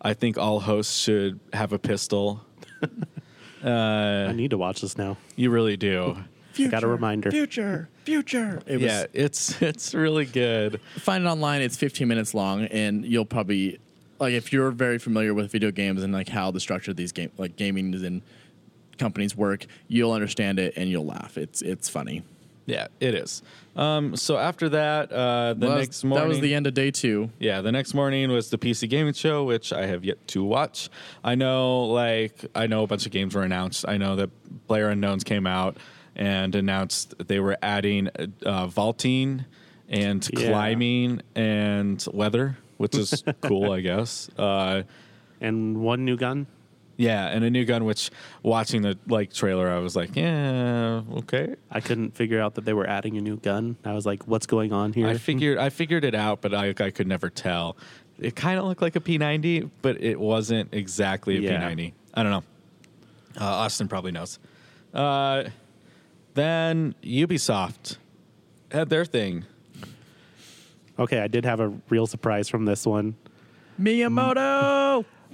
[0.00, 2.44] I think all hosts should have a pistol.
[3.64, 5.16] I need to watch this now.
[5.36, 6.16] You really do.
[6.52, 7.30] future, got a reminder.
[7.30, 8.62] Future, future.
[8.66, 10.80] It was, Yeah, it's it's really good.
[10.98, 11.62] Find it online.
[11.62, 13.80] It's 15 minutes long, and you'll probably
[14.18, 17.12] like if you're very familiar with video games and like how the structure of these
[17.12, 18.22] game like gaming is and
[18.98, 21.38] companies work, you'll understand it and you'll laugh.
[21.38, 22.22] It's it's funny.
[22.66, 23.42] Yeah, it is.
[23.76, 26.90] Um, so after that, uh, the Well, next morning, that was the end of day
[26.90, 27.30] two.
[27.38, 30.90] Yeah, the next morning was the PC gaming show, which I have yet to watch.
[31.24, 33.86] I know, like, I know a bunch of games were announced.
[33.88, 34.28] I know that
[34.68, 35.78] PlayerUnknown's came out
[36.14, 38.08] and announced they were adding
[38.44, 39.46] uh, vaulting
[39.88, 40.48] and Yeah.
[40.50, 44.28] climbing and weather, which is cool, I guess.
[44.38, 44.82] Uh,
[45.40, 46.46] And one new gun.
[46.96, 47.84] yeah, and a new gun.
[47.84, 48.10] Which
[48.42, 51.54] watching the like trailer, I was like, yeah, okay.
[51.70, 53.76] I couldn't figure out that they were adding a new gun.
[53.84, 55.06] I was like, what's going on here?
[55.06, 57.76] I figured I figured it out, but I I could never tell.
[58.18, 61.60] It kind of looked like a P90, but it wasn't exactly a Yeah.
[61.70, 61.92] P90.
[62.14, 62.44] I don't know.
[63.40, 64.40] Uh, Austin probably knows.
[64.92, 65.44] Uh,
[66.34, 67.96] then Ubisoft
[68.72, 69.44] had their thing.
[70.98, 73.16] Okay, I did have a real surprise from this one.
[73.80, 74.87] Miyamoto.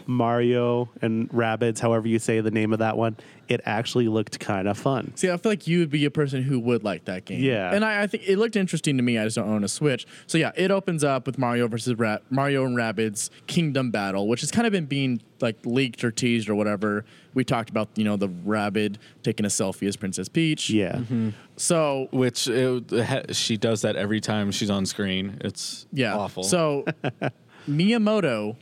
[0.06, 3.16] Mario and Rabbids, however you say the name of that one,
[3.48, 5.12] it actually looked kind of fun.
[5.16, 7.42] See, I feel like you would be a person who would like that game.
[7.42, 7.74] Yeah.
[7.74, 9.18] and I, I think it looked interesting to me.
[9.18, 10.06] I just don't own a Switch.
[10.26, 14.40] So yeah, it opens up with Mario versus Ra- Mario and Rabbids Kingdom Battle, which
[14.40, 17.04] has kind of been being like leaked or teased or whatever.
[17.34, 20.70] We talked about you know the Rabbid taking a selfie as Princess Peach.
[20.70, 20.96] Yeah.
[20.96, 21.30] Mm-hmm.
[21.56, 25.38] So Which it, she does that every time she's on screen.
[25.42, 26.44] It's yeah, awful.
[26.44, 26.84] So
[27.68, 28.56] Miyamoto.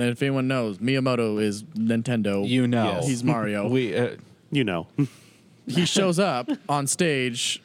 [0.00, 2.46] And if anyone knows, Miyamoto is Nintendo.
[2.48, 3.06] you know, Yes.
[3.08, 3.68] he's Mario.
[3.76, 4.16] We uh,
[4.50, 4.86] You know.
[5.66, 7.62] he shows up on stage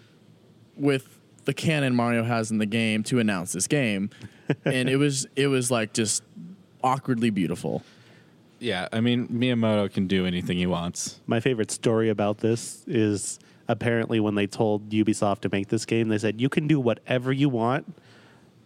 [0.76, 4.10] with the cannon Mario has in the game to announce this game,
[4.66, 6.24] and it was it was like just
[6.84, 7.84] awkwardly beautiful.
[8.60, 8.88] yeah.
[8.92, 11.20] I mean, Miyamoto can do anything he wants.
[11.28, 16.10] My favorite story about this is apparently when they told Ubisoft to make this game,
[16.10, 17.96] they said, you can do whatever you want.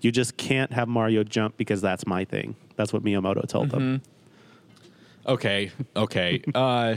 [0.01, 2.55] You just can't have Mario jump because that's my thing.
[2.75, 4.01] That's what Miyamoto told them.
[5.25, 6.41] Okay, okay.
[6.55, 6.95] uh,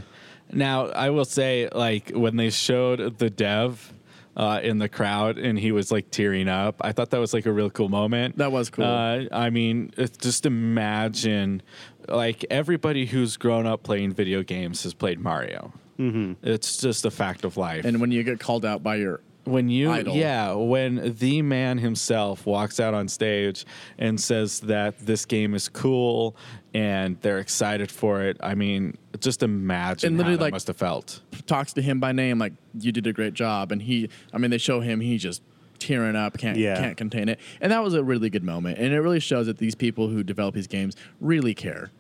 [0.53, 3.93] now I will say, like when they showed the dev
[4.37, 7.47] uh, in the crowd and he was like tearing up, I thought that was like
[7.47, 8.39] a real cool moment.
[8.39, 8.85] That was cool.
[8.85, 11.63] Uh, I mean, just imagine,
[12.09, 15.73] like everybody who's grown up playing video games has played Mario.
[15.99, 16.47] Mm-hmm.
[16.47, 17.85] It's just a fact of life.
[17.85, 20.15] And when you get called out by your when you idol.
[20.15, 23.65] yeah when the man himself walks out on stage
[23.99, 26.37] and says that this game is cool
[26.75, 30.67] and they're excited for it i mean just imagine And how literally, that like- must
[30.69, 34.09] have felt talks to him by name, like you did a great job, and he,
[34.33, 35.43] I mean, they show him he just
[35.81, 36.77] tearing up, can't Yeah.
[36.77, 39.59] can't contain it, and that was a really good moment, and it really shows that
[39.59, 41.91] these people who develop these games really care.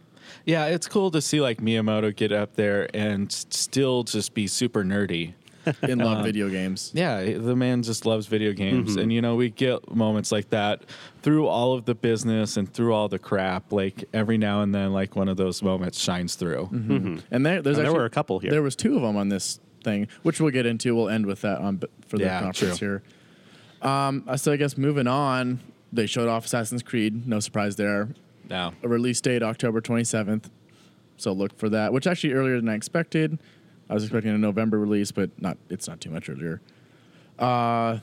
[0.47, 4.83] yeah it's cool to see like miyamoto get up there and still just be super
[4.85, 5.35] nerdy
[5.83, 6.91] and love Uh, video games.
[6.95, 8.97] Yeah, the man just loves video games.
[8.97, 10.83] And, you know, we get moments like that
[11.23, 13.73] through all of the business and through all the crap.
[13.73, 16.69] Like, every now and then, like, one of those moments shines through.
[17.31, 18.51] And there, there's And there were a couple here.
[18.51, 20.95] There was two of them on this thing, which we'll get into.
[20.95, 23.01] We'll end with that on for the Yeah, conference true.
[23.83, 23.89] here.
[23.91, 25.61] Um, so I guess moving on,
[25.93, 27.27] they showed off Assassin's Creed.
[27.27, 28.09] No surprise there.
[28.49, 30.51] Now, A release date October 27th.
[31.17, 33.39] So look for that, which actually earlier than I expected.
[33.93, 35.59] I was expecting a November release, but not.
[35.69, 36.63] It's not too much earlier.
[37.39, 37.99] Uh,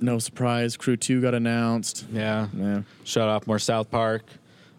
[0.00, 0.76] no surprise.
[0.76, 2.04] Crew Two got announced.
[2.12, 2.48] yeah.
[2.52, 2.82] Yeah.
[3.04, 4.24] Shut off more South Park.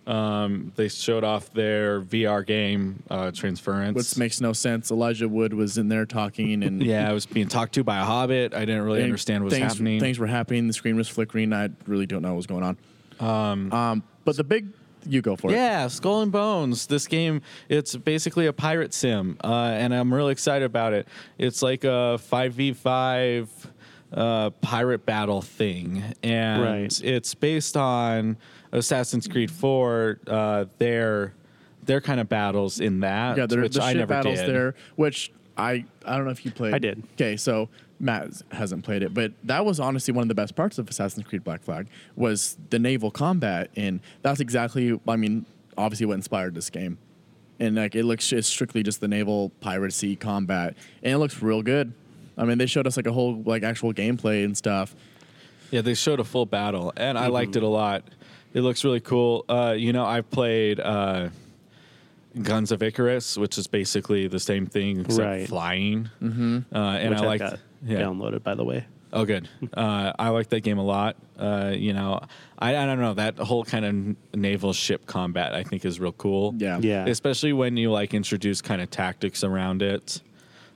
[0.05, 3.95] Um, they showed off their VR game uh, Transference.
[3.95, 4.91] Which makes no sense.
[4.91, 8.03] Elijah Wood was in there talking, and yeah, I was being talked to by a
[8.03, 8.53] hobbit.
[8.53, 10.01] I didn't really and understand what was things, happening.
[10.01, 10.67] Things were happening.
[10.67, 11.53] The screen was flickering.
[11.53, 12.75] I really don't know what was going
[13.21, 13.71] on.
[13.71, 14.67] Um, but the big,
[15.07, 15.55] you go for it.
[15.55, 16.87] Yeah, Skull and Bones.
[16.87, 21.07] This game, it's basically a pirate sim, uh, and I'm really excited about it.
[21.37, 23.49] It's like a five v five
[24.13, 27.01] uh, pirate battle thing, and Right.
[27.03, 28.37] it's based on
[28.71, 30.19] Assassin's Creed Four.
[30.27, 31.33] Uh, their
[31.85, 34.49] their kind of battles in that, Yeah, there, which the I ship never battles did.
[34.49, 36.73] there, which I I don't know if you played.
[36.73, 37.03] I did.
[37.13, 40.77] Okay, so Matt hasn't played it, but that was honestly one of the best parts
[40.77, 45.45] of Assassin's Creed Black Flag was the naval combat, and that's exactly I mean
[45.77, 46.97] obviously what inspired this game.
[47.59, 51.61] And like it looks it's strictly just the naval piracy combat, and it looks real
[51.61, 51.93] good.
[52.37, 54.95] I mean, they showed us like a whole like actual gameplay and stuff.
[55.71, 57.57] Yeah, they showed a full battle, and I liked Mm-hmm.
[57.59, 58.03] it a lot.
[58.53, 59.45] It looks really cool.
[59.49, 61.29] Uh, you know, I've played uh,
[62.41, 65.47] Guns of Icarus, which is basically the same thing except Right.
[65.47, 66.09] flying.
[66.21, 66.59] Mm-hmm.
[66.75, 67.99] Uh, and which I I like, got yeah.
[67.99, 68.86] downloaded, by the way.
[69.15, 69.47] Oh, good.
[69.73, 71.15] Uh, I like that game a lot.
[71.38, 72.19] Uh, you know,
[72.57, 73.86] I, I don't know that whole kind
[74.34, 75.53] of naval ship combat.
[75.53, 76.55] I think is real cool.
[76.57, 76.79] Yeah.
[76.81, 77.05] Yeah.
[77.05, 80.21] especially when you like introduce kind of tactics around it.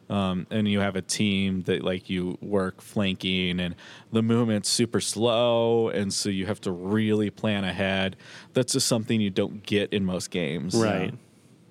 [0.10, 3.76] Um, and you have a team that like you work flanking and
[4.14, 8.16] the movement's super slow and so you have to really plan ahead
[8.54, 11.14] that's just something you don't get in most games Right.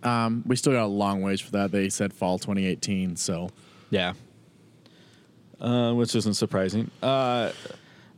[0.06, 1.72] Um, we still got a long ways for that.
[1.72, 3.50] They said fall 2018, so.
[3.90, 4.12] Yeah.
[5.60, 6.90] Uh, which isn't surprising.
[7.02, 7.50] Uh,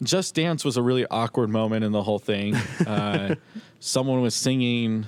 [0.02, 2.54] just dance was a really awkward moment in the whole thing.
[2.86, 3.36] Uh,
[3.80, 5.06] someone was singing.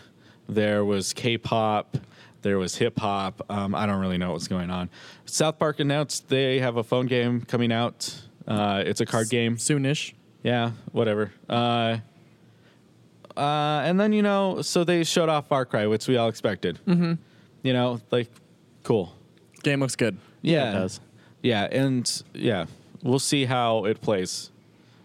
[0.49, 1.99] There was k-pop.
[2.43, 3.43] There was hip-hop.
[3.51, 4.89] Um, i don't really know what's going on.
[5.27, 8.19] South park announced they have a phone game coming out.
[8.49, 9.57] Uh, it's a card game.
[9.57, 10.15] soonish.
[10.43, 11.33] Yeah, whatever.
[11.49, 11.99] Uh,
[13.41, 16.79] uh, and then you know, so they showed off Far Cry, which we all expected.
[16.87, 17.15] Mm-hmm.
[17.63, 18.29] You know, like,
[18.85, 19.15] cool.
[19.63, 20.17] Game looks good.
[20.43, 21.01] Yeah, it does.
[21.43, 22.67] Yeah, and yeah,
[23.03, 24.51] we'll see how it plays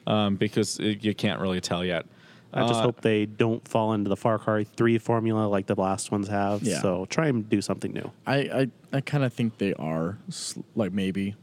[0.07, 2.05] um, because it, you can't really tell yet.
[2.53, 5.75] I just Uh, hope they don't fall into the Far Cry 3 formula like the
[5.75, 6.63] last ones have.
[6.63, 6.81] Yeah.
[6.81, 8.11] So try and do something new.
[8.25, 11.35] I I, I kind of think they are s- like maybe.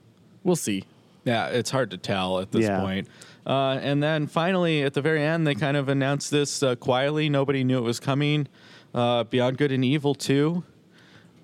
[0.43, 0.84] We'll see.
[1.24, 2.80] Yeah, it's hard to tell at this Yeah.
[2.80, 3.08] point.
[3.46, 7.28] Uh, and then finally, at the very end, they kind of announced this uh, quietly.
[7.28, 8.48] Nobody knew it was coming.
[8.94, 10.62] Uh, Beyond Good and Evil 2.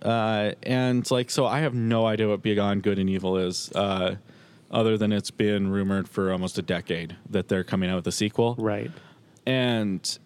[0.02, 4.16] Uh, and like, so I have no idea what Beyond Good and Evil is, uh,
[4.70, 8.12] other than it's been rumored for almost a decade that they're coming out with a
[8.12, 8.90] sequel Right.
[9.46, 10.18] and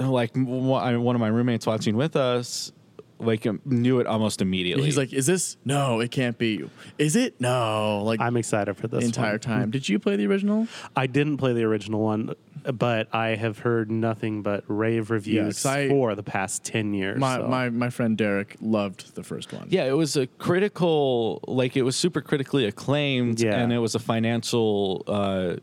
[0.00, 2.72] like one of my roommates watching with us
[3.20, 5.56] like um, knew it almost immediately He's like, "Is this?
[5.64, 6.68] No, it can't be.
[6.98, 7.40] Is it?
[7.40, 9.40] No." Like I'm excited for this the entire one.
[9.40, 9.70] time.
[9.70, 10.68] Did you play the original?
[10.96, 12.34] I didn't play the original one,
[12.74, 17.18] but I have heard nothing but rave reviews 'cause I- for the past 10 years.
[17.18, 17.48] My so.
[17.48, 19.66] my my friend Derek loved the first one.
[19.70, 20.26] yeah it was a
[20.72, 23.58] critical like it was super critically acclaimed Yeah.
[23.58, 25.56] and it was a financial uh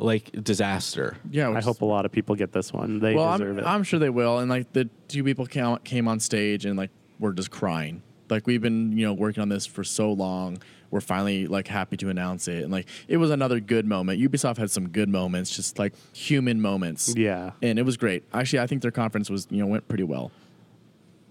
[0.00, 1.50] like disaster yeah.
[1.50, 3.00] I hope a lot of people get this one.
[3.00, 3.66] They Well, deserve I'm, it.
[3.66, 4.38] I'm sure they will.
[4.38, 8.02] And like the two people came came on stage and like we're just crying.
[8.30, 10.58] Like we've been you know working on this for so long.
[10.90, 12.62] We're finally like happy to announce it.
[12.64, 14.20] And like it was another good moment.
[14.20, 17.14] Ubisoft had some good moments, just like human moments.
[17.16, 17.52] yeah.
[17.62, 18.24] And it was great.
[18.32, 20.32] Actually, I think their conference was you know went pretty well.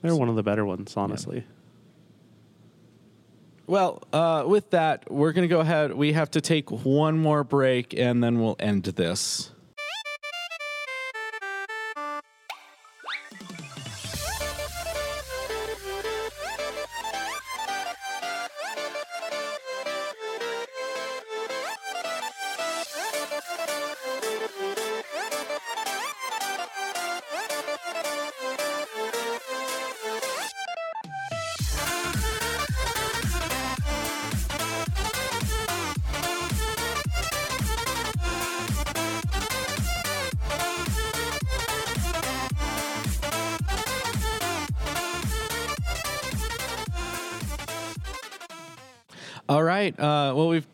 [0.02, 1.44] They're one of the better ones, honestly.
[3.70, 7.94] Well uh with that we're gonna go ahead we have to take one more break
[7.94, 9.52] and then we'll end this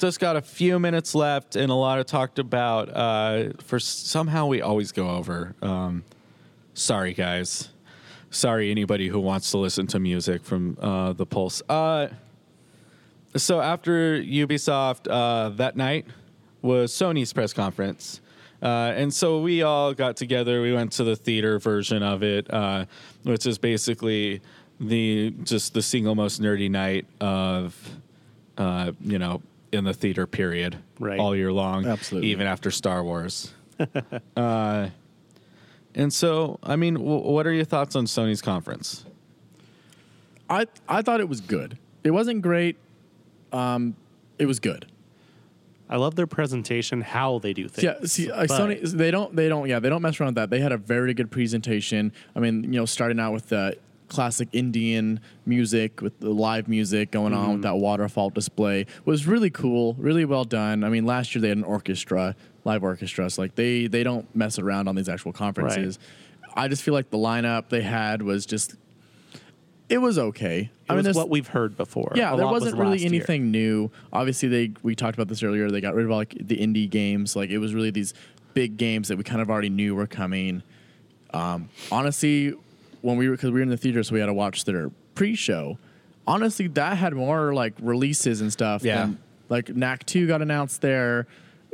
[0.05, 2.95] just got a few minutes left, and a lot of talked about.
[2.95, 5.55] Uh, for somehow we always go over.
[5.63, 6.03] Um,
[6.75, 7.69] sorry, guys.
[8.29, 11.63] Sorry, anybody who wants to listen to music from uh, the Pulse.
[11.67, 12.09] Uh,
[13.35, 16.05] so after Ubisoft uh, that night
[16.61, 18.21] was Sony's press conference.
[18.61, 20.61] Uh, and so we all got together.
[20.61, 22.85] We went to the theater version of it, uh,
[23.23, 24.41] which is basically
[24.79, 27.75] the just the single most nerdy night of,
[28.57, 29.41] uh, you know,
[29.75, 31.19] in the theater period, Right.
[31.19, 32.31] all year long, Absolutely.
[32.31, 33.53] even after Star Wars.
[34.37, 34.89] uh,
[35.93, 39.05] And so, I mean, w- what are your thoughts on Sony's conference?
[40.49, 41.77] I I thought it was good.
[42.03, 42.77] It wasn't great.
[43.51, 43.95] Um,
[44.37, 44.85] it was good.
[45.89, 47.83] I love their presentation, how they do things.
[47.83, 50.49] Yeah, see, uh, Sony they don't they don't yeah they don't mess around with that.
[50.49, 52.11] They had a very good presentation.
[52.35, 53.77] I mean, you know, starting out with the
[54.07, 59.49] classic Indian music with the live music going on with that waterfall display was really
[59.49, 60.83] cool, really well done.
[60.83, 63.29] I mean, last year they had an orchestra, live orchestra.
[63.29, 65.99] So like they they don't mess around on these actual conferences.
[66.55, 68.75] I just feel like the lineup they had was just
[69.87, 70.61] it was okay.
[70.61, 72.13] It I mean, was what we've heard before.
[72.15, 73.07] yeah, A there lot was wasn't really last year.
[73.09, 73.91] anything new.
[74.13, 75.69] Obviously, they we talked about this earlier.
[75.69, 77.35] They got rid of all, like the indie games.
[77.35, 78.13] Like it was really these
[78.53, 80.63] big games that we kind of already knew were coming.
[81.33, 82.53] Um, honestly,
[83.05, 84.89] when we were because we were in the theater, so we had to watch their
[85.13, 85.77] pre-show.
[86.27, 88.83] Honestly, that had more like releases and stuff.
[88.83, 89.01] Yeah.
[89.01, 91.27] than- like Knack Two got announced there,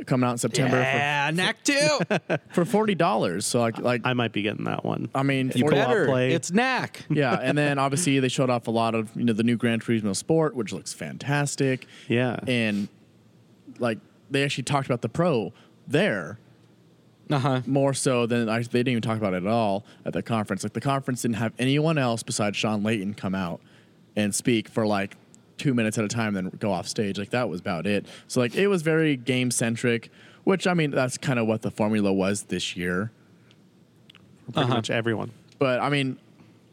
[0.04, 1.72] coming out in September Yeah, Knack 2.
[2.06, 3.46] for, for forty dollars.
[3.46, 5.08] So like like I might be getting that one.
[5.14, 6.06] I mean, You 40 co-op Better.
[6.06, 6.32] play.
[6.32, 7.06] It's Knack.
[7.08, 9.80] yeah, and then obviously they showed off a lot of you know the new Gran
[9.80, 11.86] Turismo Sport, which looks fantastic.
[12.08, 12.40] Yeah.
[12.46, 12.88] and
[13.78, 13.98] like
[14.30, 15.54] they actually talked about the Pro
[15.88, 16.38] there
[17.30, 17.62] Uh huh.
[17.66, 20.62] more so than I, they didn't even talk about it at all at the conference.
[20.64, 23.60] Like the conference didn't have anyone else besides Shawn Layden come out
[24.16, 25.16] and speak for like
[25.56, 27.18] two minutes at a time, then go off stage.
[27.18, 28.06] Like that was about it.
[28.28, 30.10] So like it was very game centric,
[30.44, 33.10] which I mean that's kind of what the formula was this year.
[34.52, 34.74] Pretty Uh-huh.
[34.74, 35.30] much everyone.
[35.58, 36.18] But I mean,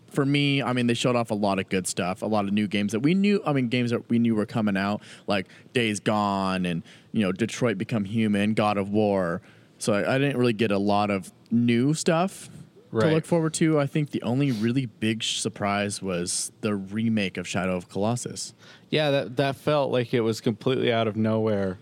[0.10, 2.52] for me, I mean, they showed off a lot of good stuff, a lot of
[2.54, 3.42] new games that we knew.
[3.46, 6.82] I mean, games that we knew were coming out, like Days Gone and
[7.14, 9.42] you know Detroit Become Human, God of War.
[9.80, 12.50] So I, I didn't really get a lot of new stuff
[12.92, 13.80] to look forward to.
[13.80, 18.54] I think the only really big sh- surprise was the remake of Shadow of Colossus,
[18.90, 21.78] Yeah, that, that felt like it was completely out of nowhere.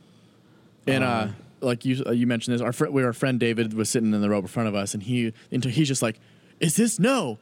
[0.85, 1.29] and uh, Uh.
[1.61, 4.29] like you uh, you mentioned this, our friend, our friend David was sitting in the
[4.29, 6.19] row in front of us, and he into he's just like,
[6.59, 7.39] "Is this no?"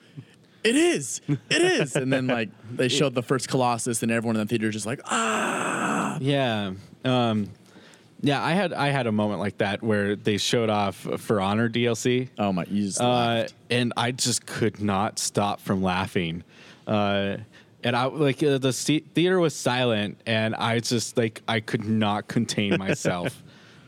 [0.64, 1.22] It is.
[1.28, 1.95] It is.
[1.95, 4.86] and then like they showed the first Colossus, and everyone in the theater is just
[4.88, 6.18] like, ah.
[6.22, 6.72] Yeah.
[7.03, 7.49] Um,
[8.22, 11.70] yeah, I had I had a moment like that where they showed off For Honor
[11.70, 12.30] DLC.
[12.38, 12.66] Oh my!
[12.70, 16.43] You just Uh, and I just could not stop from laughing.
[16.88, 17.38] Uh,
[17.84, 22.28] and I like uh, the theater was silent, and I just like I could not
[22.28, 23.43] contain myself.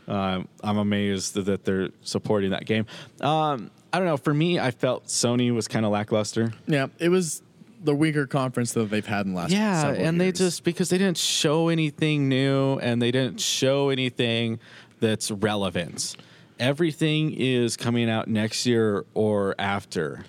[0.06, 2.86] um, I'm amazed that they're supporting that game.
[3.20, 4.16] Um, I don't know.
[4.16, 6.52] For me, I felt Sony was kind of lackluster.
[6.66, 7.42] Yeah, it was
[7.82, 9.52] the weaker conference that they've had in the last.
[9.52, 13.88] Yeah, several and they just because they didn't show anything new and they didn't show
[13.90, 14.58] anything
[15.00, 16.16] that's relevant.
[16.58, 20.24] Everything is coming out next year or after.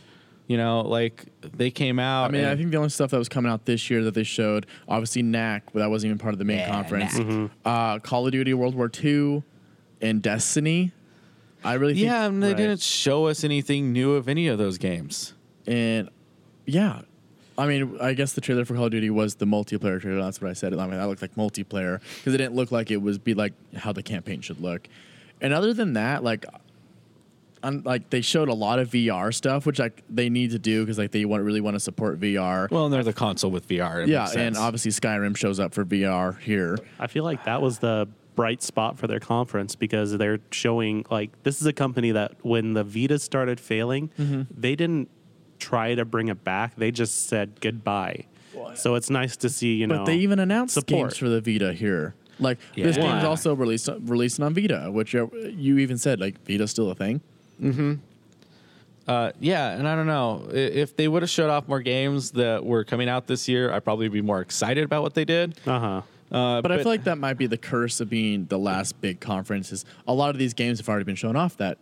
[0.47, 2.25] You know, like they came out.
[2.25, 4.23] I mean, I think the only stuff that was coming out this year that they
[4.23, 7.13] showed, obviously Knack, but that wasn't even part of the main Yeah, conference.
[7.13, 7.45] Mm-hmm.
[7.63, 9.43] Uh, Call of Duty World War II
[10.01, 10.91] and Destiny.
[11.63, 12.57] I really think, yeah, and they right.
[12.57, 15.33] didn't show us anything new of any of those games.
[15.67, 16.09] and
[16.65, 17.01] yeah.
[17.59, 20.21] I mean, I guess the trailer for Call of Duty was the multiplayer trailer.
[20.21, 20.73] That's what I said.
[20.73, 23.53] I mean, that looked like multiplayer because it didn't look like it was be like
[23.75, 24.87] how the campaign should look.
[25.41, 26.45] And other than that, like,
[27.63, 30.83] un, like they showed a lot of VR stuff, which like they need to do
[30.83, 32.69] because like they want really want to support VR.
[32.71, 34.07] Well, and they're the console with VR.
[34.07, 36.77] Yeah, and obviously Skyrim shows up for VR here.
[36.99, 41.43] I feel like that was the bright spot for their conference because they're showing like
[41.43, 44.43] this is a company that when the Vita started failing, Mm-hmm.
[44.57, 45.09] they didn't
[45.59, 46.75] try to bring it back.
[46.75, 48.25] They just said goodbye.
[48.75, 49.99] So it's nice to see, you know.
[49.99, 51.09] But they even announced support.
[51.09, 52.13] games for the Vita here.
[52.39, 53.03] Like this Yeah.
[53.03, 56.95] game's also released releasing on Vita, which uh, you even said like Vita's still a
[56.95, 57.21] thing.
[59.07, 62.63] Uh, yeah, and I don't know if they would have showed off more games that
[62.63, 63.71] were coming out this year.
[63.71, 65.59] I'd probably be more excited about what they did.
[65.65, 66.01] uh-huh.
[66.31, 69.19] Uh, But, I feel like that might be the curse of being the last big
[69.19, 69.71] conference.
[69.71, 71.79] Is a lot of these games have already been shown off that.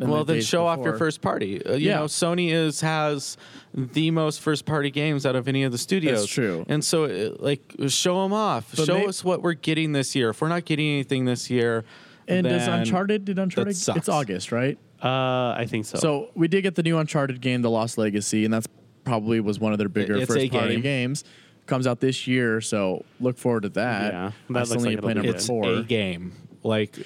[0.00, 1.64] In well, the then days show off your first party.
[1.64, 1.98] Uh, you Yeah.
[1.98, 3.36] know, Sony is has
[3.74, 6.20] the most first party games out of any of the studios.
[6.20, 6.64] That's true.
[6.68, 8.72] And so, uh, like, show them off.
[8.74, 10.30] But show may- us what we're getting this year.
[10.30, 11.84] If we're not getting anything this year,
[12.26, 13.24] And does Uncharted?
[13.24, 13.76] Did Uncharted?
[13.76, 13.98] sucks.
[13.98, 14.78] It's August, right?
[15.02, 15.98] Uh, I think so.
[15.98, 18.68] So we did get the new Uncharted game, The Lost Legacy, and that's
[19.04, 20.80] probably was one of their bigger It's first party game.
[20.82, 21.24] games.
[21.66, 24.12] Comes out this year, so look forward to that.
[24.12, 25.28] Yeah, I that still looks need like to it'll be.
[25.28, 26.32] It's a game.
[26.62, 26.96] Like,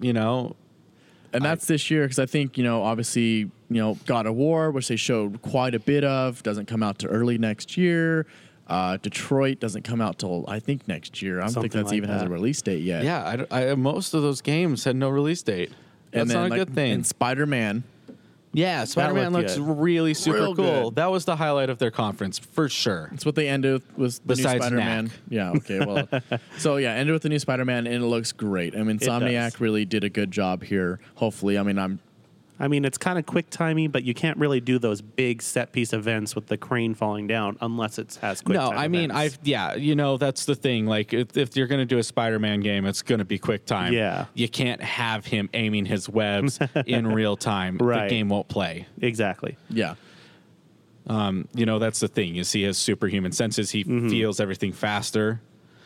[0.00, 0.56] you know,
[1.34, 4.70] and that's this year because I think you know obviously you know God of War,
[4.70, 8.26] which they showed quite a bit of, doesn't come out to early next year.
[8.66, 11.40] Uh, Detroit doesn't come out till I think next year.
[11.40, 13.04] I don't think that's like even has a release date yet.
[13.04, 15.70] yeah, I, I- most of those games had no release date.
[16.10, 16.92] That's and then not a like, good thing.
[16.92, 17.82] And Spider Man,
[18.54, 19.78] yeah, Spider Man looks good.
[19.78, 20.90] really super Real cool.
[20.90, 20.96] good.
[20.96, 23.08] That was the highlight of their conference for sure.
[23.10, 25.04] that's what they ended with was the Besides new Spider Man.
[25.04, 25.12] Knack.
[25.28, 25.50] Yeah.
[25.50, 25.78] Okay.
[25.84, 26.08] Well,
[26.58, 28.74] so yeah, ended with the new Spider Man, and it looks great.
[28.74, 29.08] I mean, does.
[29.08, 31.00] Insomniac really did a good job here.
[31.16, 31.98] Hopefully, I mean, I'm
[32.60, 35.72] I mean, it's kind of quick timey, but you can't really do those big set
[35.72, 38.56] piece events with the crane falling down unless it has quick.
[38.56, 38.70] Time.
[38.70, 39.10] No, I mean.
[39.10, 40.86] I've yeah, you know, that's the thing.
[40.86, 43.66] Like, if, if you're going to do a Spider-Man game, it's going to be quick
[43.66, 43.92] time.
[43.92, 44.26] Yeah.
[44.34, 47.76] you can't have him aiming his webs in real time.
[47.78, 48.04] Right.
[48.08, 48.86] The game won't play.
[49.02, 49.56] exactly.
[49.68, 49.96] Yeah.
[51.06, 52.34] Um, You know, that's the thing.
[52.34, 53.70] You see his superhuman senses.
[53.70, 54.08] He Mm-hmm.
[54.08, 55.40] feels everything faster.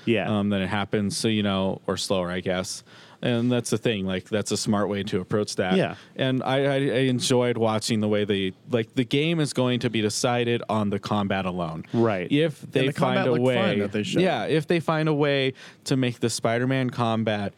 [0.04, 0.38] Yeah.
[0.38, 1.16] um, than it happens.
[1.18, 2.82] So you know, or slower, I guess.
[3.20, 4.06] And that's the thing.
[4.06, 5.76] Like that's a smart way to approach that.
[5.76, 5.96] Yeah.
[6.14, 9.90] And I, I, I enjoyed watching the way they like the game is going to
[9.90, 11.84] be decided on the combat alone.
[11.92, 12.30] Right.
[12.30, 14.44] If they the find a way, that they yeah.
[14.44, 15.54] If they find a way
[15.84, 17.54] to make the Spider-Man combat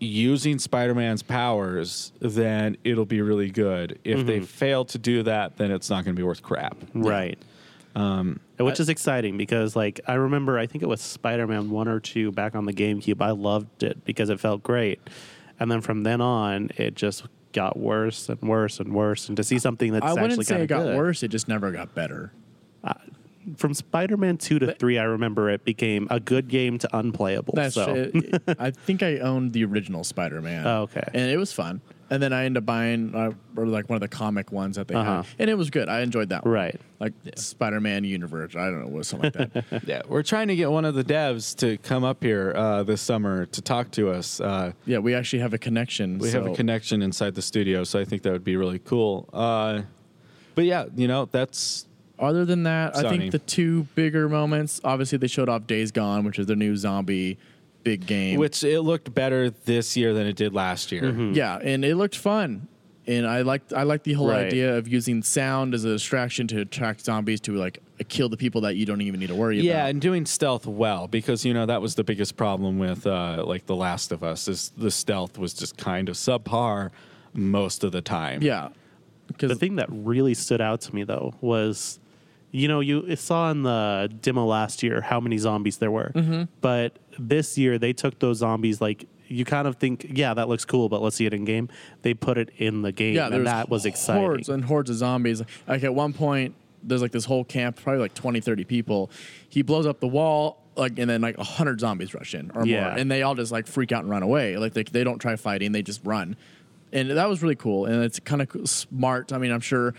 [0.00, 3.98] using Spider-Man's powers, then it'll be really good.
[4.04, 4.44] If they Mm-hmm.
[4.44, 6.76] fail to do that, then it's not going to be worth crap.
[6.94, 7.38] Right.
[7.94, 11.88] Um, Which is exciting because, like, I remember, I think it was Spider Man 1
[11.88, 13.20] or 2 back on the GameCube.
[13.20, 15.00] I loved it because it felt great.
[15.58, 19.28] And then from then on, it just got worse and worse and worse.
[19.28, 20.96] And to see something that's I actually wouldn't say it got good.
[20.96, 21.22] worse.
[21.22, 22.32] It just never got better.
[23.56, 27.52] From Spider Man 2 to 3, I remember it became a good game to unplayable.
[27.54, 27.92] That's so.
[27.94, 30.66] it, I think I owned the original Spider-Man.
[30.66, 31.04] Oh, okay.
[31.12, 31.82] And it was fun.
[32.14, 34.86] And then I ended up buying uh, or like one of the comic ones that
[34.86, 35.16] they Uh-huh.
[35.22, 35.88] had, and it was good.
[35.88, 36.44] I enjoyed that.
[36.44, 36.54] one.
[36.54, 36.80] Right.
[37.00, 38.54] Like Spider-Man Universe.
[38.54, 39.84] I don't know, was something like that.
[39.86, 43.00] Yeah, we're trying to get one of the devs to come up here uh, this
[43.02, 44.40] summer to talk to us.
[44.40, 46.18] Uh, yeah, we actually have a connection.
[46.18, 49.28] we have a connection inside the studio, so I think that would be really cool.
[49.32, 49.82] Uh,
[50.54, 51.86] but yeah, you know, that's
[52.18, 54.80] Other than that, I think the two bigger moments.
[54.84, 57.38] Obviously, they showed off Days Gone, which is their new zombie
[57.84, 58.38] big game.
[58.40, 61.10] which it looked better this year than it did last year.
[61.32, 62.68] yeah, and it looked fun.
[63.06, 64.46] And I liked I like the whole Right.
[64.46, 68.62] idea of using sound as a distraction to attract zombies to like kill the people
[68.62, 69.78] that you don't even need to worry Yeah, about.
[69.84, 73.44] Yeah, and doing stealth well because you know that was the biggest problem with uh,
[73.46, 76.90] like The Last of Us is the stealth was just kind of subpar
[77.34, 78.40] most of the time.
[78.42, 78.70] Yeah,
[79.38, 81.98] The thing that really stood out to me though was,
[82.54, 86.44] you know, you saw in the demo last year how many zombies there were, Mm-hmm.
[86.60, 90.64] but this year they took those zombies like you kind of think, yeah, that looks
[90.64, 91.68] cool, but let's see it in game.
[92.02, 94.22] They put it in the game, yeah, and that was exciting.
[94.22, 95.42] Hordes and hordes of zombies.
[95.66, 99.10] Like at one point, there's like this whole camp, probably like 20, 30 people.
[99.48, 100.60] He blows up the wall.
[100.76, 102.88] Like and then like hundred zombies rush in or Yeah.
[102.90, 104.56] more, and they all just like freak out and run away.
[104.58, 106.36] Like they, they don't try fighting, they just run,
[106.92, 107.86] and that was really cool.
[107.86, 109.32] And it's kind of smart.
[109.32, 109.94] I mean, I'm sure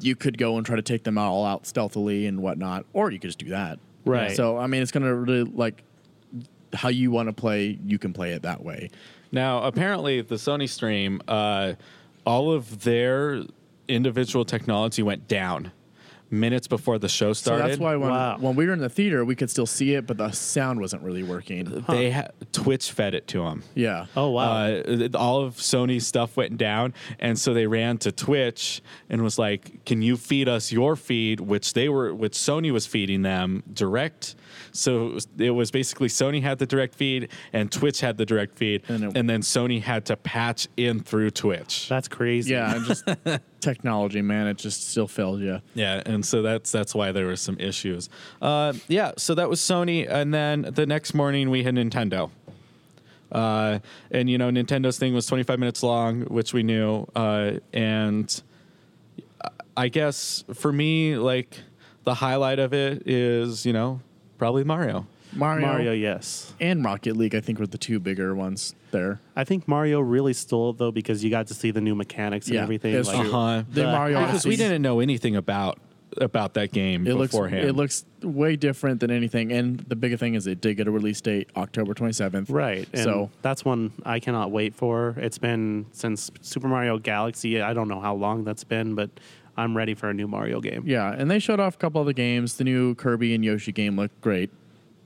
[0.00, 3.18] you could go and try to take them all out stealthily and whatnot, or you
[3.18, 3.78] could just do that.
[4.04, 4.34] Right.
[4.36, 5.82] So I mean, it's gonna really like
[6.72, 7.78] how you want to play.
[7.84, 8.90] You can play it that way.
[9.30, 11.74] Now, apparently, the Sony stream, uh,
[12.24, 13.42] all of their
[13.88, 15.72] individual technology went down
[16.30, 17.38] minutes before the show started.
[17.38, 17.70] So started.
[17.72, 18.36] that's why when, Wow.
[18.38, 21.02] when we were in the theater, we could still see it, but the sound wasn't
[21.02, 21.84] really working.
[21.88, 23.62] they ha- Twitch fed it to them.
[23.74, 24.06] Yeah.
[24.16, 24.66] Oh wow!
[24.66, 29.38] Uh, all of Sony's stuff went down, and so they ran to Twitch and was
[29.38, 33.62] like, "Can you feed us your feed?" Which they were, which Sony was feeding them
[33.72, 34.34] direct.
[34.72, 38.26] So it was, it was basically Sony had the direct feed and Twitch had the
[38.26, 41.88] direct feed, And and, then Sony had to patch in through Twitch.
[41.88, 42.52] That's crazy.
[42.52, 43.04] Yeah, and just
[43.60, 45.60] technology, man, it just still fails you.
[45.74, 48.08] Yeah, and so that's that's why there were some issues.
[48.40, 52.30] Uh, yeah, so that was Sony, and then the next morning we had Nintendo.
[53.30, 53.78] Uh,
[54.10, 57.06] and you know, Nintendo's thing was 25 minutes long, which we knew.
[57.14, 58.42] Uh, and
[59.76, 61.60] I guess for me, like
[62.04, 64.00] the highlight of it is, you know,
[64.38, 65.06] probably Mario.
[65.34, 66.54] Mario, Mario, yes.
[66.58, 69.20] and Rocket League, I think, were the two bigger ones there.
[69.36, 72.46] I think Mario really stole it though because you got to see the new mechanics
[72.46, 72.94] and Yeah, everything.
[72.94, 73.34] it's like, true.
[73.34, 73.62] Uh-huh.
[73.70, 75.78] The Mario because we didn't know anything about
[76.16, 77.68] about that game It looks beforehand.
[77.68, 80.90] it looks way different than anything, and the bigger thing is it did get a
[80.90, 82.48] release date October twenty seventh.
[82.48, 82.88] Right.
[82.94, 85.14] And So that's one I cannot wait for.
[85.18, 87.60] It's been since Super Mario Galaxy.
[87.60, 89.10] I don't know how long that's been, but
[89.58, 90.84] I'm ready for a new Mario game.
[90.86, 92.56] yeah, and they showed off a couple of the games.
[92.56, 94.50] The new Kirby and Yoshi game looked great,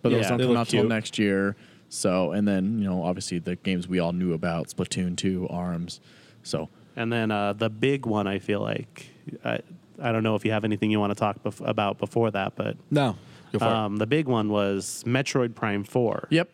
[0.03, 0.89] but those Yeah, don't they come look out till cute.
[0.91, 1.57] next year.
[1.89, 6.01] So, and then you know, obviously the games we all knew about, Splatoon two, Arms.
[6.43, 9.07] So And then uh, the big one, I feel like
[9.45, 9.61] I,
[10.01, 12.55] I don't know if you have anything you want to talk bef- about before that,
[12.57, 13.17] but no,
[13.53, 13.71] go for it.
[13.71, 16.29] um, the big one was Metroid Prime Four.
[16.31, 16.49] Yep.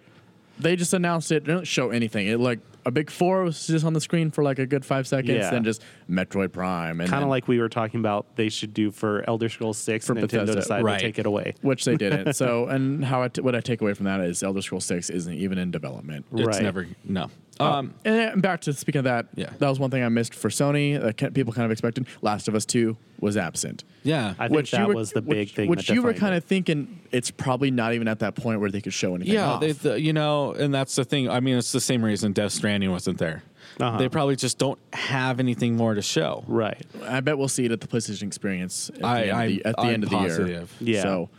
[0.60, 1.44] They just announced it.
[1.44, 2.26] They didn't show anything.
[2.26, 5.06] It like a big four was just on the screen for like a good five
[5.06, 5.50] seconds, Yeah.
[5.50, 8.90] then just Metroid Prime, and Kind of like we were talking about, they should do
[8.90, 10.06] for Elder Scrolls Six.
[10.06, 10.98] For Nintendo Bethesda, decided right.
[10.98, 11.54] to take it away.
[11.62, 12.32] which they didn't.
[12.36, 15.10] so, and how I t- what I take away from that is Elder Scrolls Six
[15.10, 16.26] isn't even in development.
[16.32, 16.62] it's right.
[16.62, 17.30] never no.
[17.60, 19.50] Um, And then back to speaking of that, Yeah.
[19.58, 21.00] that was one thing I missed for Sony.
[21.00, 22.06] That ca- people kind of expected.
[22.22, 23.82] Last of Us Two was absent.
[24.04, 24.34] yeah.
[24.38, 25.68] I think that were- was the big which, thing.
[25.68, 28.80] Which you were kind of thinking it's probably not even at that point where they
[28.80, 29.34] could show anything.
[29.34, 29.60] Yeah, off.
[29.60, 31.28] they, the, you know, and that's the thing.
[31.28, 33.42] I mean, it's the same reason Death Stranding wasn't there.
[33.80, 33.98] Uh-huh.
[33.98, 36.44] They probably just don't have anything more to show.
[36.46, 36.80] right.
[37.04, 39.38] I bet we'll see it at the PlayStation Experience at the I- end, of, the,
[39.40, 40.28] I'm- at the, end of the year.
[40.28, 40.74] positive.
[40.80, 41.02] Yeah.
[41.02, 41.30] So,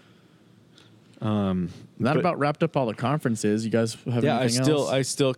[1.21, 3.65] um, that but- about wrapped up all the conferences.
[3.65, 4.91] You guys have Yeah, I still, else?
[4.91, 5.35] I still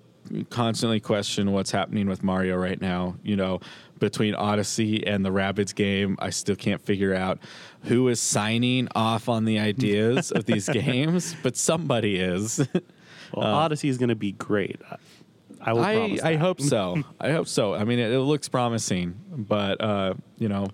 [0.50, 3.16] constantly question what's happening with Mario right now.
[3.24, 3.60] You know,
[4.00, 7.40] between Odyssey and the Rabbids game, I still can't figure out
[7.84, 12.68] who is signing off on the ideas of these games, but somebody is.
[13.34, 14.82] Well, Odyssey is going to be great.
[15.62, 16.22] I, I will I, promise.
[16.22, 17.04] I hope so.
[17.20, 17.74] I hope so.
[17.74, 20.68] I mean, it, it looks promising, but uh, you know,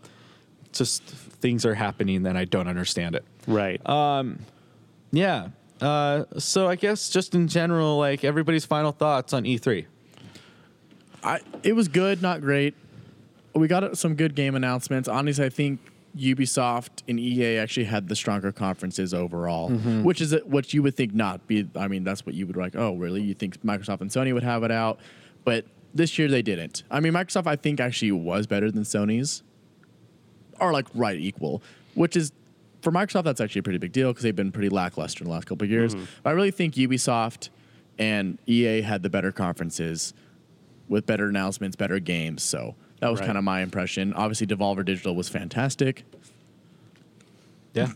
[0.72, 3.26] just things are happening that I don't understand it.
[3.46, 3.82] Right.
[5.12, 5.50] Yeah.
[5.82, 9.86] Uh, so I guess just in general, like everybody's final thoughts on E E3.
[11.24, 12.74] I, it was good, not great.
[13.54, 15.08] We got some good game announcements.
[15.08, 15.80] Honestly, I think
[16.16, 20.04] Ubisoft and EA actually had the stronger conferences overall, Mm-hmm.
[20.04, 21.68] which is what you would think not be.
[21.76, 22.76] I mean, that's what you would like.
[22.76, 23.22] Oh, really?
[23.22, 25.00] You think Microsoft and Sony would have it out,
[25.44, 26.84] but this year they didn't.
[26.92, 29.42] I mean, Microsoft I think actually was better than Sony's,
[30.60, 31.62] or like right equal,
[31.96, 32.32] which is
[32.92, 35.34] for Microsoft that's actually a pretty big deal because they've been pretty lackluster in the
[35.34, 35.94] last couple of years.
[35.96, 37.50] But I really think Ubisoft
[38.00, 40.14] and EA had the better conferences
[40.88, 42.44] with better announcements, better games.
[42.44, 43.26] So that was Right.
[43.28, 44.14] kind of my impression.
[44.14, 46.04] Obviously, Devolver Digital was fantastic.
[47.74, 47.92] Yeah.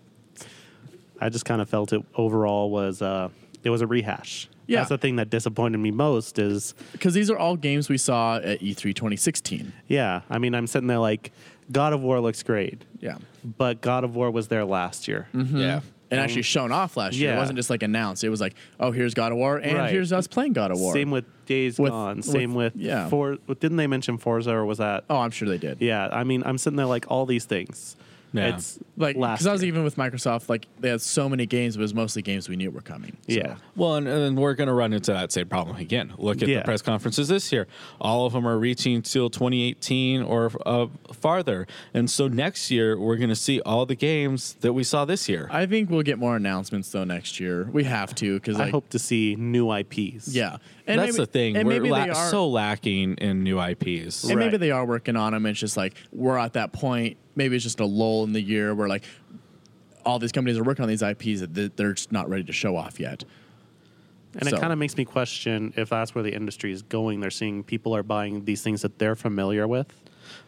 [1.19, 3.29] I just kind of felt it overall was uh,
[3.63, 4.49] it was a rehash.
[4.67, 4.79] Yeah.
[4.79, 8.37] That's the thing that disappointed me most is Because these are all games we saw
[8.37, 9.71] at E E3 2016.
[9.87, 10.21] yeah.
[10.29, 11.31] I mean, I'm sitting there like
[11.71, 13.17] God of War looks great, Yeah.
[13.43, 15.27] but God of War was there last year.
[15.33, 15.57] Mm-hmm.
[15.57, 15.81] Yeah.
[16.09, 17.29] And um, actually shown off last year.
[17.31, 17.37] Yeah.
[17.37, 18.23] It wasn't just like announced.
[18.25, 19.91] It was like, oh, here's God of War, and Right.
[19.91, 20.93] here's us playing God of War.
[20.93, 22.21] Same with Days With- Gone.
[22.21, 23.07] Same with, with- yeah.
[23.07, 25.05] For didn't they mention Forza or was that?
[25.09, 25.77] oh, I'm sure they did.
[25.81, 26.09] Yeah.
[26.11, 27.95] I mean, I'm sitting there like all these things.
[28.33, 28.55] Yeah.
[28.55, 29.67] It's Like, because I was year.
[29.69, 32.55] even with Microsoft, like they had so many games, but it was mostly games we
[32.55, 33.17] knew were coming.
[33.27, 33.55] So- yeah.
[33.75, 36.13] Well, and, and we're going to run into that same problem again.
[36.17, 36.59] Look at Yeah.
[36.59, 37.67] the press conferences this year.
[37.99, 41.67] All of them are reaching till 2018 or uh, farther.
[41.93, 45.27] And so next year, we're going to see all the games that we saw this
[45.27, 45.47] year.
[45.51, 47.67] I think we'll get more announcements though next year.
[47.71, 50.29] We have to because I like, hope to see new IPs.
[50.29, 50.57] yeah,
[50.87, 51.57] and That's maybe- the thing.
[51.57, 54.23] And we're maybe la- they are so lacking in new IPs.
[54.25, 55.45] And maybe they are working on them.
[55.45, 57.17] It's just like we're at that point.
[57.35, 59.03] Maybe it's just a lull in the year where like
[60.05, 62.75] all these companies are working on these IPs that they're just not ready to show
[62.75, 63.23] off yet.
[64.33, 67.19] And So- it kind of makes me question if that's where the industry is going.
[67.19, 69.93] They're seeing people are buying these things that they're familiar with.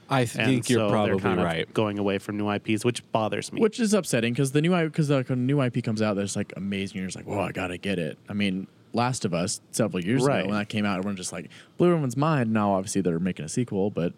[0.09, 1.73] I And think you're so they're probably kind of right.
[1.73, 3.61] going away from new IPs, which bothers me.
[3.61, 6.53] Which is upsetting because the new because like a new IP comes out that's like
[6.55, 6.97] amazing.
[6.97, 8.17] You're just like, whoa, I gotta get it.
[8.29, 10.41] I mean, Last of Us several years Right.
[10.41, 12.51] ago when that came out, everyone just like blew everyone's mind.
[12.53, 14.13] Now obviously they're making a sequel, but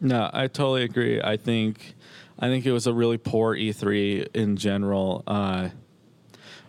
[0.00, 1.20] No, I totally agree.
[1.22, 1.94] I think,
[2.38, 5.22] I think it was a really poor E3 in general.
[5.26, 5.70] Uh,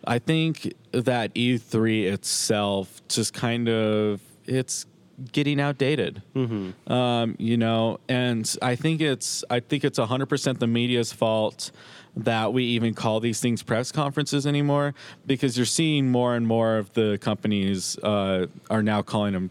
[0.05, 4.85] I think that E3 itself just kind of it's
[5.31, 6.21] getting outdated.
[6.91, 11.71] Um, you know, and I think it's I think it's hundred percent the media's fault
[12.15, 14.93] that we even call these things press conferences anymore
[15.25, 19.49] because you're seeing more and more of the companies uh, are now calling them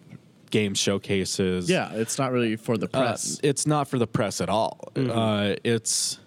[0.51, 1.69] game showcases.
[1.71, 3.41] yeah, it's not really for the Uh, press.
[3.43, 4.93] it's not for the press at all.
[4.97, 6.19] Uh, it's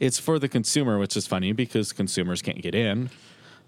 [0.00, 3.10] it's for the consumer, which is funny because consumers can't get in.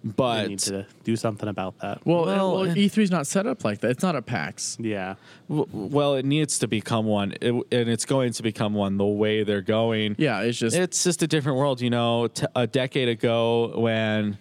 [0.03, 2.01] they But need to do something about that.
[2.07, 3.91] well, well, well, E3 is not set up like that.
[3.91, 4.79] It's not a PAX.
[4.81, 5.17] yeah.
[5.49, 9.05] w- well, it needs to become one, it, and it's going to become one the
[9.05, 10.15] way they're going.
[10.19, 12.29] Yeah, it's just It's just a different world, you know.
[12.29, 14.39] T- a decade ago, when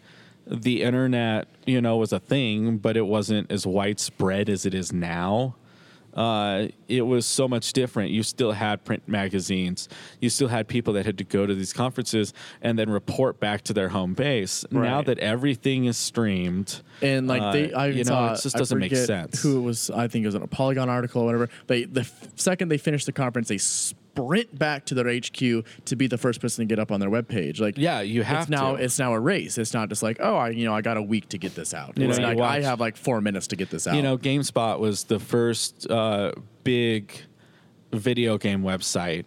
[0.50, 4.92] the internet, you know, was a thing, but it wasn't as widespread as it is
[4.92, 5.56] now.
[6.12, 8.10] Uh, it was so much different.
[8.10, 9.88] You still had print magazines.
[10.20, 13.62] You still had people that had to go to these conferences and then report back
[13.66, 14.66] to their home base.
[14.72, 18.80] Now that everything is streamed, And like they, uh, I you know, it just doesn't
[18.80, 19.42] make sense.
[19.44, 19.92] Who it was?
[19.92, 21.50] I think it was in a Polygon article or whatever.
[21.68, 23.60] They the f- second they finished the conference, they
[24.24, 27.10] sprint back to their HQ to be the first person to get up on their
[27.10, 27.60] webpage.
[27.60, 28.84] Like Yeah, you have it's now to.
[28.84, 29.58] it's now a race.
[29.58, 31.74] It's not just like oh I you know I got a week to get this
[31.74, 31.98] out.
[31.98, 33.96] You it's know, like you I have like four minutes to get this out.
[33.96, 36.34] You know, GameSpot was the first uh,
[36.64, 37.12] big
[37.92, 39.26] video game website.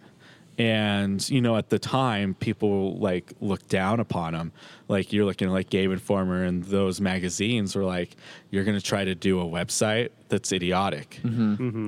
[0.57, 4.51] And you know, at the time, people like looked down upon them.
[4.87, 8.15] Like you're looking at like Game Informer and those magazines were like,
[8.51, 11.19] "You're going to try to do a website that's idiotic."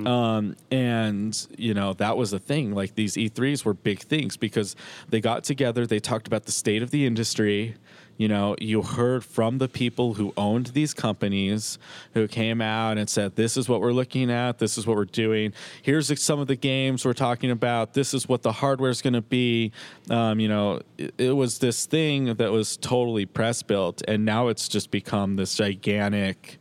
[0.06, 2.74] Um, and you know that was the thing.
[2.74, 4.74] Like these E3s were big things because
[5.10, 7.76] they got together, they talked about the state of the industry.
[8.18, 11.78] You know, you heard from the people who owned these companies
[12.14, 14.58] who came out and said, This is what we're looking at.
[14.58, 15.52] This is what we're doing.
[15.82, 17.92] Here's some of the games we're talking about.
[17.92, 19.72] This is what the hardware is going to be.
[20.08, 24.02] Um, you know, it, it was this thing that was totally press built.
[24.08, 26.58] And now it's just become this gigantic.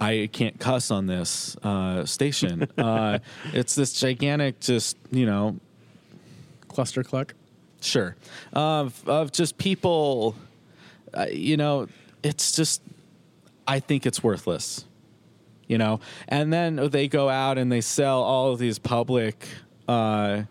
[0.00, 2.68] I can't cuss on this uh, station.
[2.78, 3.18] uh,
[3.52, 5.60] it's this gigantic, just, you know,
[6.68, 7.34] Cluster cluck.
[7.80, 8.16] Sure.
[8.52, 10.34] Of of just people,
[11.14, 11.88] uh, you know,
[12.22, 12.82] it's just,
[13.66, 14.84] I think it's worthless,
[15.66, 16.00] you know.
[16.28, 19.46] And then they go out and they sell all of these public
[19.88, 20.42] uh,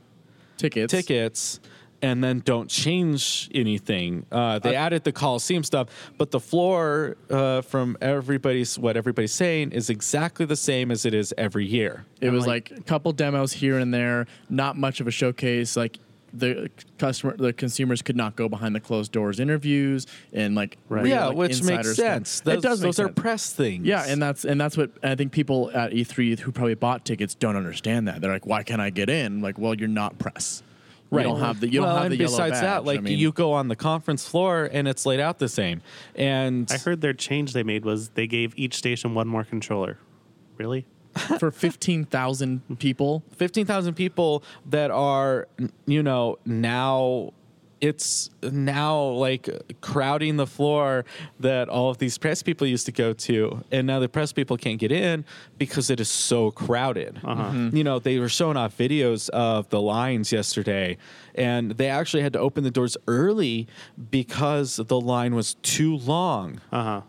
[0.58, 0.92] Tickets.
[0.92, 1.60] tickets.
[2.02, 4.26] And then don't change anything.
[4.32, 9.34] Uh, they Uh, added the Coliseum stuff, but the floor uh, from everybody's what everybody's
[9.34, 12.06] saying is exactly the same as it is every year.
[12.22, 15.76] It I'm was like, a couple demos here and there, not much of a showcase.
[15.76, 16.00] Like
[16.34, 21.04] the customer, the consumers could not go behind the closed doors interviews and like Right.
[21.04, 21.96] real, yeah, like, which makes stuff.
[21.96, 22.42] sense.
[22.42, 22.80] Those, it does.
[22.82, 23.86] Those make are press things.
[23.86, 27.36] Yeah, and that's and that's what I think people at E3 who probably bought tickets
[27.36, 28.22] don't understand that.
[28.22, 30.64] They're like, "Why can't I get in?" Like, well, you're not press.
[31.12, 31.26] Right.
[31.26, 33.02] You don't have the you well, don't have and the yellow besides that, like I
[33.02, 35.82] mean, you go on the conference floor and it's laid out the same.
[36.14, 39.98] And I heard their change they made was they gave each station one more controller.
[40.58, 40.86] Really?
[41.40, 45.48] For fifteen thousand people, fifteen thousand people that are,
[45.86, 47.34] you know, now
[47.82, 51.06] it's now like crowding the floor
[51.40, 54.58] that all of these press people used to go to, and now the press people
[54.58, 55.24] can't get in
[55.58, 57.22] because it is so crowded.
[57.74, 60.98] You know, they were showing off videos of the lines yesterday,
[61.36, 63.68] and they actually had to open the doors early
[64.12, 66.60] because the line was too long.
[66.74, 67.02] Uh huh.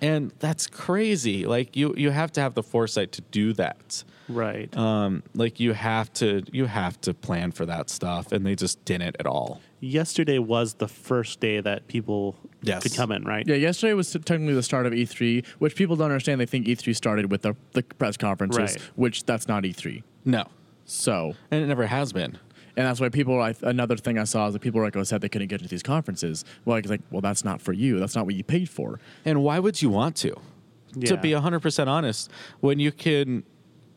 [0.00, 4.74] And that's crazy like you you have to have the foresight to do that Right.
[4.76, 8.84] um like you have to you have to plan for that stuff and they just
[8.84, 12.82] didn't at all Yesterday was the first day that people Yes.
[12.82, 13.46] could come in, right?
[13.48, 13.54] yeah.
[13.54, 16.38] Yesterday was technically the start of E3, which people don't understand.
[16.38, 18.80] They think E3 started with the the press conferences, Right.
[18.96, 20.02] which that's not E3.
[20.26, 20.44] no
[20.84, 22.36] So and it never has been
[22.76, 23.40] And that's why people.
[23.40, 25.60] I, another thing I saw is that people were like, "Oh, said they couldn't get
[25.62, 27.98] to these conferences." Well, like, it's like, well, that's not for you.
[27.98, 29.00] That's not what you paid for.
[29.24, 31.16] and why would you want to to Yeah.
[31.16, 32.30] be 100% honest
[32.60, 33.44] when you can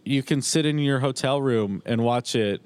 [0.05, 2.61] you can sit in your hotel room and watch it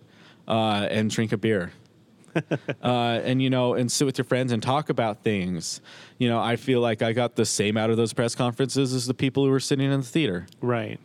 [0.48, 1.72] uh, and drink a beer
[2.84, 5.82] uh, and you know and sit with your friends and talk about things
[6.18, 9.08] you know i feel like i got the same out of those press conferences as
[9.08, 11.00] the people who were sitting in the theater Right.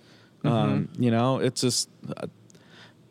[0.45, 2.27] Um, you know, it's just uh,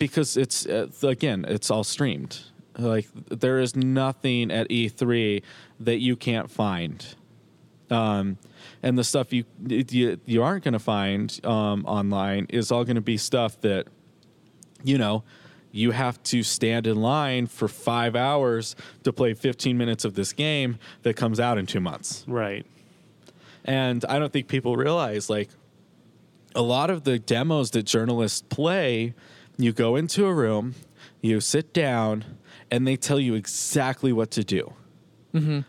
[0.02, 2.40] because it's uh, again, it's all streamed.
[2.78, 5.44] Like there is nothing at E3
[5.82, 7.06] that you can't find.
[7.92, 8.38] Um,
[8.82, 12.96] and the stuff you you, you aren't going to find um, online is all going
[12.96, 13.88] to be stuff that
[14.84, 15.24] you know
[15.72, 20.34] you have to stand in line for five hours to play 15 minutes of this
[20.34, 22.26] game that comes out in two months.
[22.28, 22.66] Right.
[23.64, 25.50] And I don't think people realize like
[26.56, 29.14] a lot of the demos that journalists play,
[29.58, 30.76] you go into a room,
[31.22, 32.26] you sit down,
[32.70, 34.74] and they tell you exactly what to do.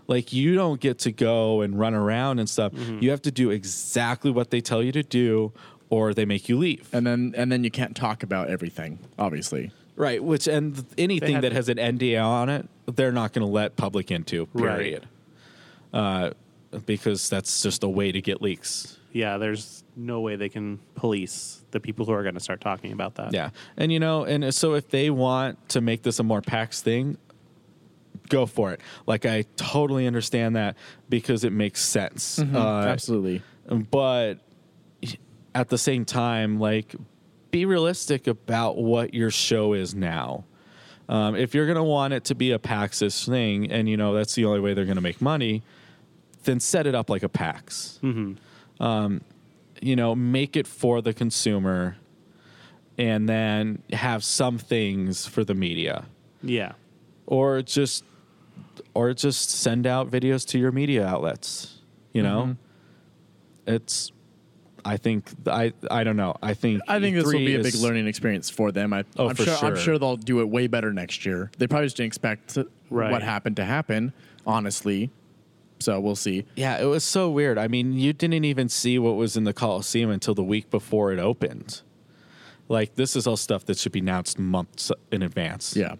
[0.08, 2.72] Like you don't get to go and run around and stuff.
[3.00, 5.52] You have to do exactly what they tell you to do,
[5.88, 6.88] or they make you leave.
[6.92, 9.70] And then and then you can't talk about everything, obviously.
[9.94, 10.22] Right.
[10.22, 13.76] Which and anything that to- has an NDA on it, they're not going to let
[13.76, 14.48] public into.
[14.52, 14.78] Right.
[14.78, 15.06] Period.
[15.92, 16.30] Uh,
[16.86, 18.98] because that's just a way to get leaks.
[19.12, 22.92] Yeah, there's no way they can police the people who are going to start talking
[22.92, 23.32] about that.
[23.32, 23.50] Yeah.
[23.76, 27.18] And you know, and so if they want to make this a more PAX thing,
[28.28, 28.80] go for it.
[29.06, 30.76] Like I totally understand that
[31.08, 32.38] because it makes sense.
[32.38, 33.42] Uh, Absolutely.
[33.90, 34.34] but
[35.54, 36.94] at the same time, like
[37.50, 40.44] be realistic about what your show is now.
[41.08, 44.34] Um, if you're gonna want it to be a PAX's thing, and you know that's
[44.34, 45.62] the only way they're gonna make money,
[46.44, 47.98] then set it up like a PAX.
[48.82, 49.22] Um,
[49.80, 51.96] you know, make it for the consumer,
[52.98, 56.04] and then have some things for the media,
[56.42, 56.72] Yeah.
[57.26, 58.04] or just,
[58.94, 61.78] or just send out videos to your media outlets.
[62.12, 62.56] You know,
[63.66, 64.12] it's.
[64.84, 66.34] I think I I don't know.
[66.42, 68.92] I think I think this will E3 be a big learning experience for them.
[68.92, 69.76] I, Oh, I'm for sure, I'm sure.
[69.76, 71.52] sure they'll do it way better next year.
[71.56, 72.58] They probably just didn't expect
[72.90, 73.12] Right.
[73.12, 74.12] what happened to happen,
[74.44, 75.10] honestly.
[75.82, 76.44] So we'll see.
[76.56, 77.58] Yeah, it was so weird.
[77.58, 81.12] I mean, you didn't even see what was in the Coliseum until the week before
[81.12, 81.82] it opened.
[82.68, 85.76] Like this is all stuff that should be announced months in advance.
[85.76, 85.96] Yeah.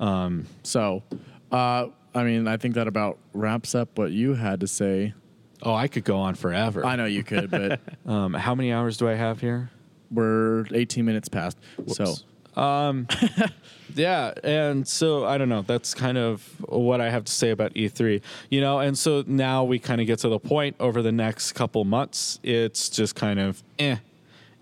[0.00, 0.46] Um.
[0.62, 1.02] So,
[1.50, 5.14] uh, I mean, I think that about wraps up what you had to say.
[5.62, 6.84] Oh, I could go on forever.
[6.84, 9.70] I know you could, but Um, how many hours do I have here?
[10.10, 11.58] we're 18 minutes past.
[11.88, 12.14] So,
[12.56, 13.16] Whoops.
[13.94, 15.62] Yeah, and so I don't know.
[15.62, 18.20] That's kind of what I have to say about E3.
[18.50, 21.52] You know, and so now we kind of get to the point over the next
[21.52, 22.38] couple months.
[22.42, 23.96] It's just kind of eh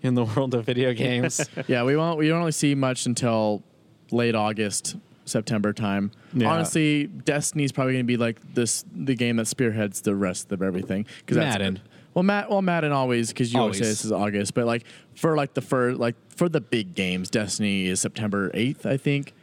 [0.01, 1.41] in the world of video games.
[1.67, 2.17] Yeah, we won't.
[2.17, 3.63] We don't really see much until
[4.11, 4.95] late August,
[5.25, 6.11] September time.
[6.33, 6.51] Yeah.
[6.51, 10.61] Honestly, Destiny's probably going to be like this the game that spearheads the rest of
[10.61, 11.05] everything.
[11.19, 11.81] Because Madden.
[12.15, 12.49] Well, Matt.
[12.49, 14.85] Well, Madden always because you always say this is August, but like
[15.15, 19.33] for like the for like for the big games, Destiny is September eighth, I think,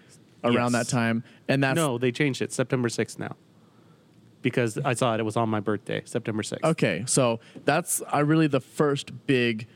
[0.42, 0.86] around Yes.
[0.86, 3.36] that time, and that's No, they changed it September 6th now.
[4.40, 6.64] Because I saw it, it was on my birthday, September 6th.
[6.64, 9.68] Okay, so that's I really the first big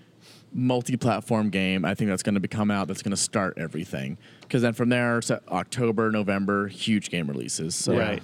[0.52, 2.88] multi-platform game I think that's going to be come out.
[2.88, 4.16] That's going to start everything.
[4.40, 7.74] Because then from there, se- October, November, huge game releases.
[7.76, 7.96] So.
[7.96, 8.22] Right.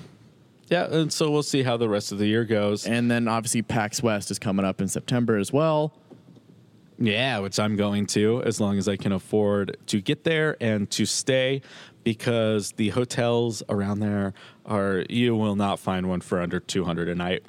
[0.73, 2.86] Yeah, and so we'll see how the rest of the year goes.
[2.86, 5.93] And then obviously PAX West is coming up in September as well.
[6.99, 10.89] Yeah, which I'm going to as long as I can afford to get there and
[10.93, 11.61] to stay
[12.05, 14.32] because the hotels around there
[14.65, 17.43] are you will not find one for under 200 a night.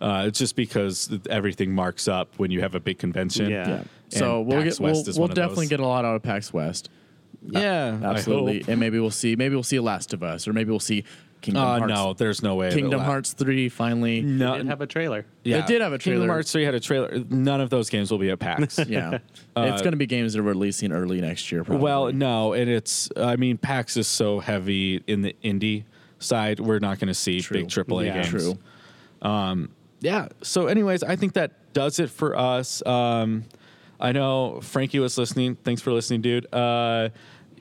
[0.00, 3.50] Uh, it's just because everything marks up when you have a big convention.
[3.50, 3.68] Yeah.
[3.68, 3.74] Yeah.
[3.76, 5.70] And So we'll PAX get we'll, is we'll one of definitely those.
[5.70, 6.88] get a lot out of PAX West.
[7.46, 8.64] Yeah, I Absolutely.
[8.68, 11.04] And maybe we'll see maybe we'll see Last of Us or maybe we'll see
[11.44, 11.92] Kingdom Uh, Hearts.
[11.94, 12.70] no, there's no way.
[12.70, 14.22] Kingdom it'll la- Hearts 3 finally.
[14.22, 15.26] No, They did have a trailer.
[15.44, 15.58] yeah.
[15.58, 16.14] It did have a trailer.
[16.16, 16.32] Kingdom trailer.
[16.34, 17.24] Hearts 3 had a trailer.
[17.30, 18.78] None of those games will be at PAX.
[18.88, 19.18] Yeah.
[19.56, 21.84] Uh, it's going to be games that are releasing early next year probably.
[21.84, 23.08] Well, no, and it's.
[23.16, 25.84] I mean, PAX is so heavy in the indie
[26.18, 26.58] side.
[26.58, 27.58] We're not going to see True.
[27.60, 28.14] big AAA Yeah.
[28.14, 28.28] games.
[28.30, 28.58] True.
[30.00, 30.28] Yeah.
[30.42, 32.84] So, anyways, I think that does it for us.
[32.84, 33.44] Um,
[34.00, 35.56] I know Frankie was listening.
[35.62, 36.52] Thanks for listening, dude.
[36.52, 37.10] Uh,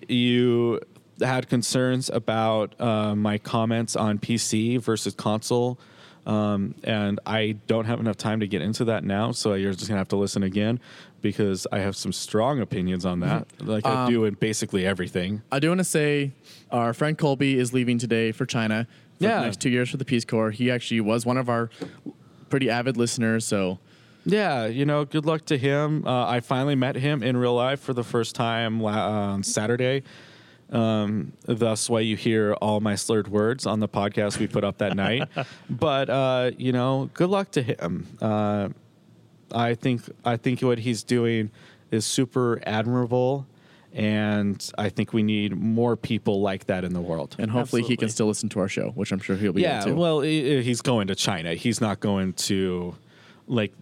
[0.08, 0.80] you
[1.24, 5.80] had concerns about uh, my comments on PC versus console.
[6.26, 9.90] Um, and I don't have enough time to get into that now, so you're just
[9.90, 10.80] gonna have to listen again
[11.22, 15.42] because I have some strong opinions on that, like I do in basically everything.
[15.52, 16.32] I do want to say
[16.72, 18.88] our friend Colby is leaving today for China
[19.18, 19.40] for Yeah.
[19.40, 20.52] the next two years for the Peace Corps.
[20.52, 21.70] He actually was one of our
[22.50, 23.46] pretty avid listeners.
[23.46, 23.80] So
[24.26, 26.08] Yeah, you know, good luck to him.
[26.08, 30.04] Uh, I finally met him in real life for the first time la- on Saturday.
[30.74, 34.80] Um, thus, why you hear all my slurred words on the podcast we put up
[34.80, 35.30] that night.
[35.70, 38.08] But uh, you know, good luck to him.
[38.22, 38.70] Uh,
[39.54, 41.52] I think I think what he's doing
[41.92, 43.46] is super admirable,
[43.94, 47.36] and I think we need more people like that in the world.
[47.38, 49.82] and hopefully he can still listen to our show, which I'm sure he'll be Yeah,
[49.84, 49.96] able to.
[50.00, 51.54] well, he's going to China.
[51.54, 52.96] He's not going to
[53.48, 53.74] like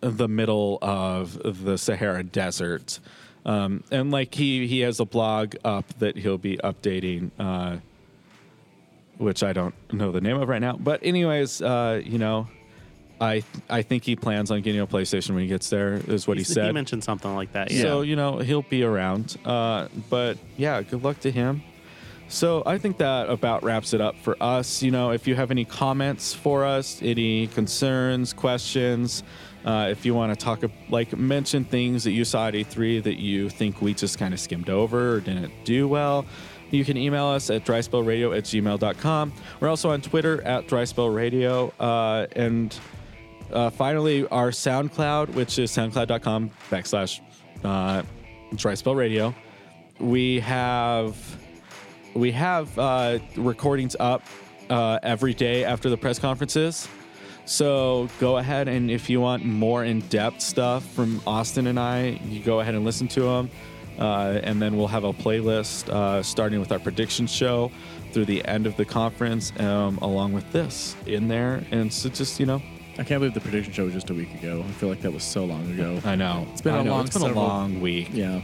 [0.00, 2.98] the middle of the Sahara Desert.
[3.44, 7.78] Um, and like he he has a blog up that he'll be updating, uh,
[9.18, 10.76] which I don't know the name of right now.
[10.78, 12.46] But anyways, uh, you know,
[13.20, 15.94] I I think he plans on getting a PlayStation when he gets there.
[15.94, 16.66] Is what he, He said.
[16.66, 17.70] He mentioned something like that.
[17.70, 17.82] Yeah.
[17.82, 19.36] So you know he'll be around.
[19.44, 21.62] Uh, but yeah, good luck to him.
[22.28, 24.82] So I think that about wraps it up for us.
[24.82, 29.22] You know, if you have any comments for us, any concerns, questions,
[29.64, 33.20] uh, if you want to talk, like mention things that you saw at E3 that
[33.20, 36.24] you think we just kind of skimmed over or didn't do well,
[36.70, 39.32] you can email us at dryspellradio at gmail.com.
[39.60, 41.72] We're also on Twitter at dryspellradio.
[41.78, 42.76] Uh, and
[43.52, 47.20] uh, finally, our SoundCloud, which is soundcloud.com backslash
[47.62, 48.02] uh,
[48.56, 49.34] Dry Spell Radio.
[50.00, 51.16] We have
[52.14, 54.22] we have uh, recordings up
[54.68, 56.88] uh, every day after the press conferences.
[57.52, 62.40] So go ahead and if you want more in-depth stuff from Austin and I, you
[62.42, 63.50] go ahead and listen to them.
[63.98, 67.70] Uh, and then we'll have a playlist uh, starting with our prediction show
[68.12, 71.62] through the end of the conference, um, along with this in there.
[71.70, 72.62] And so just you know,
[72.98, 74.64] I can't believe the prediction show was just a week ago.
[74.66, 76.00] I feel like that was so long ago.
[76.06, 78.08] I know It's been I a know, long it's been a long week.
[78.14, 78.40] yeah.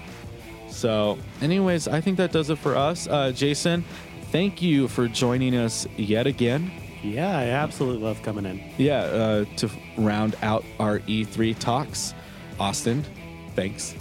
[0.68, 3.08] So, anyways, I think that does it for us.
[3.08, 3.86] Uh, Jason,
[4.32, 6.70] thank you for joining us yet again.
[7.02, 8.62] Yeah, I absolutely love coming in.
[8.76, 12.14] Yeah, uh, to round out our E3 talks.
[12.58, 13.04] Austin,
[13.54, 13.94] thanks.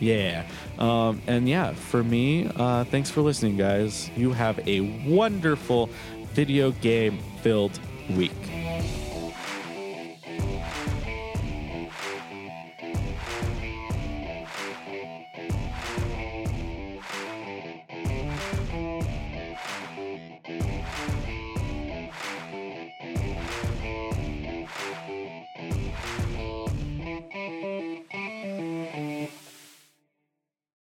[0.00, 0.46] Yeah.
[0.78, 4.10] Um, and yeah, for me, uh, thanks for listening, guys.
[4.16, 5.90] You have a wonderful
[6.32, 7.78] video game filled
[8.10, 8.32] week.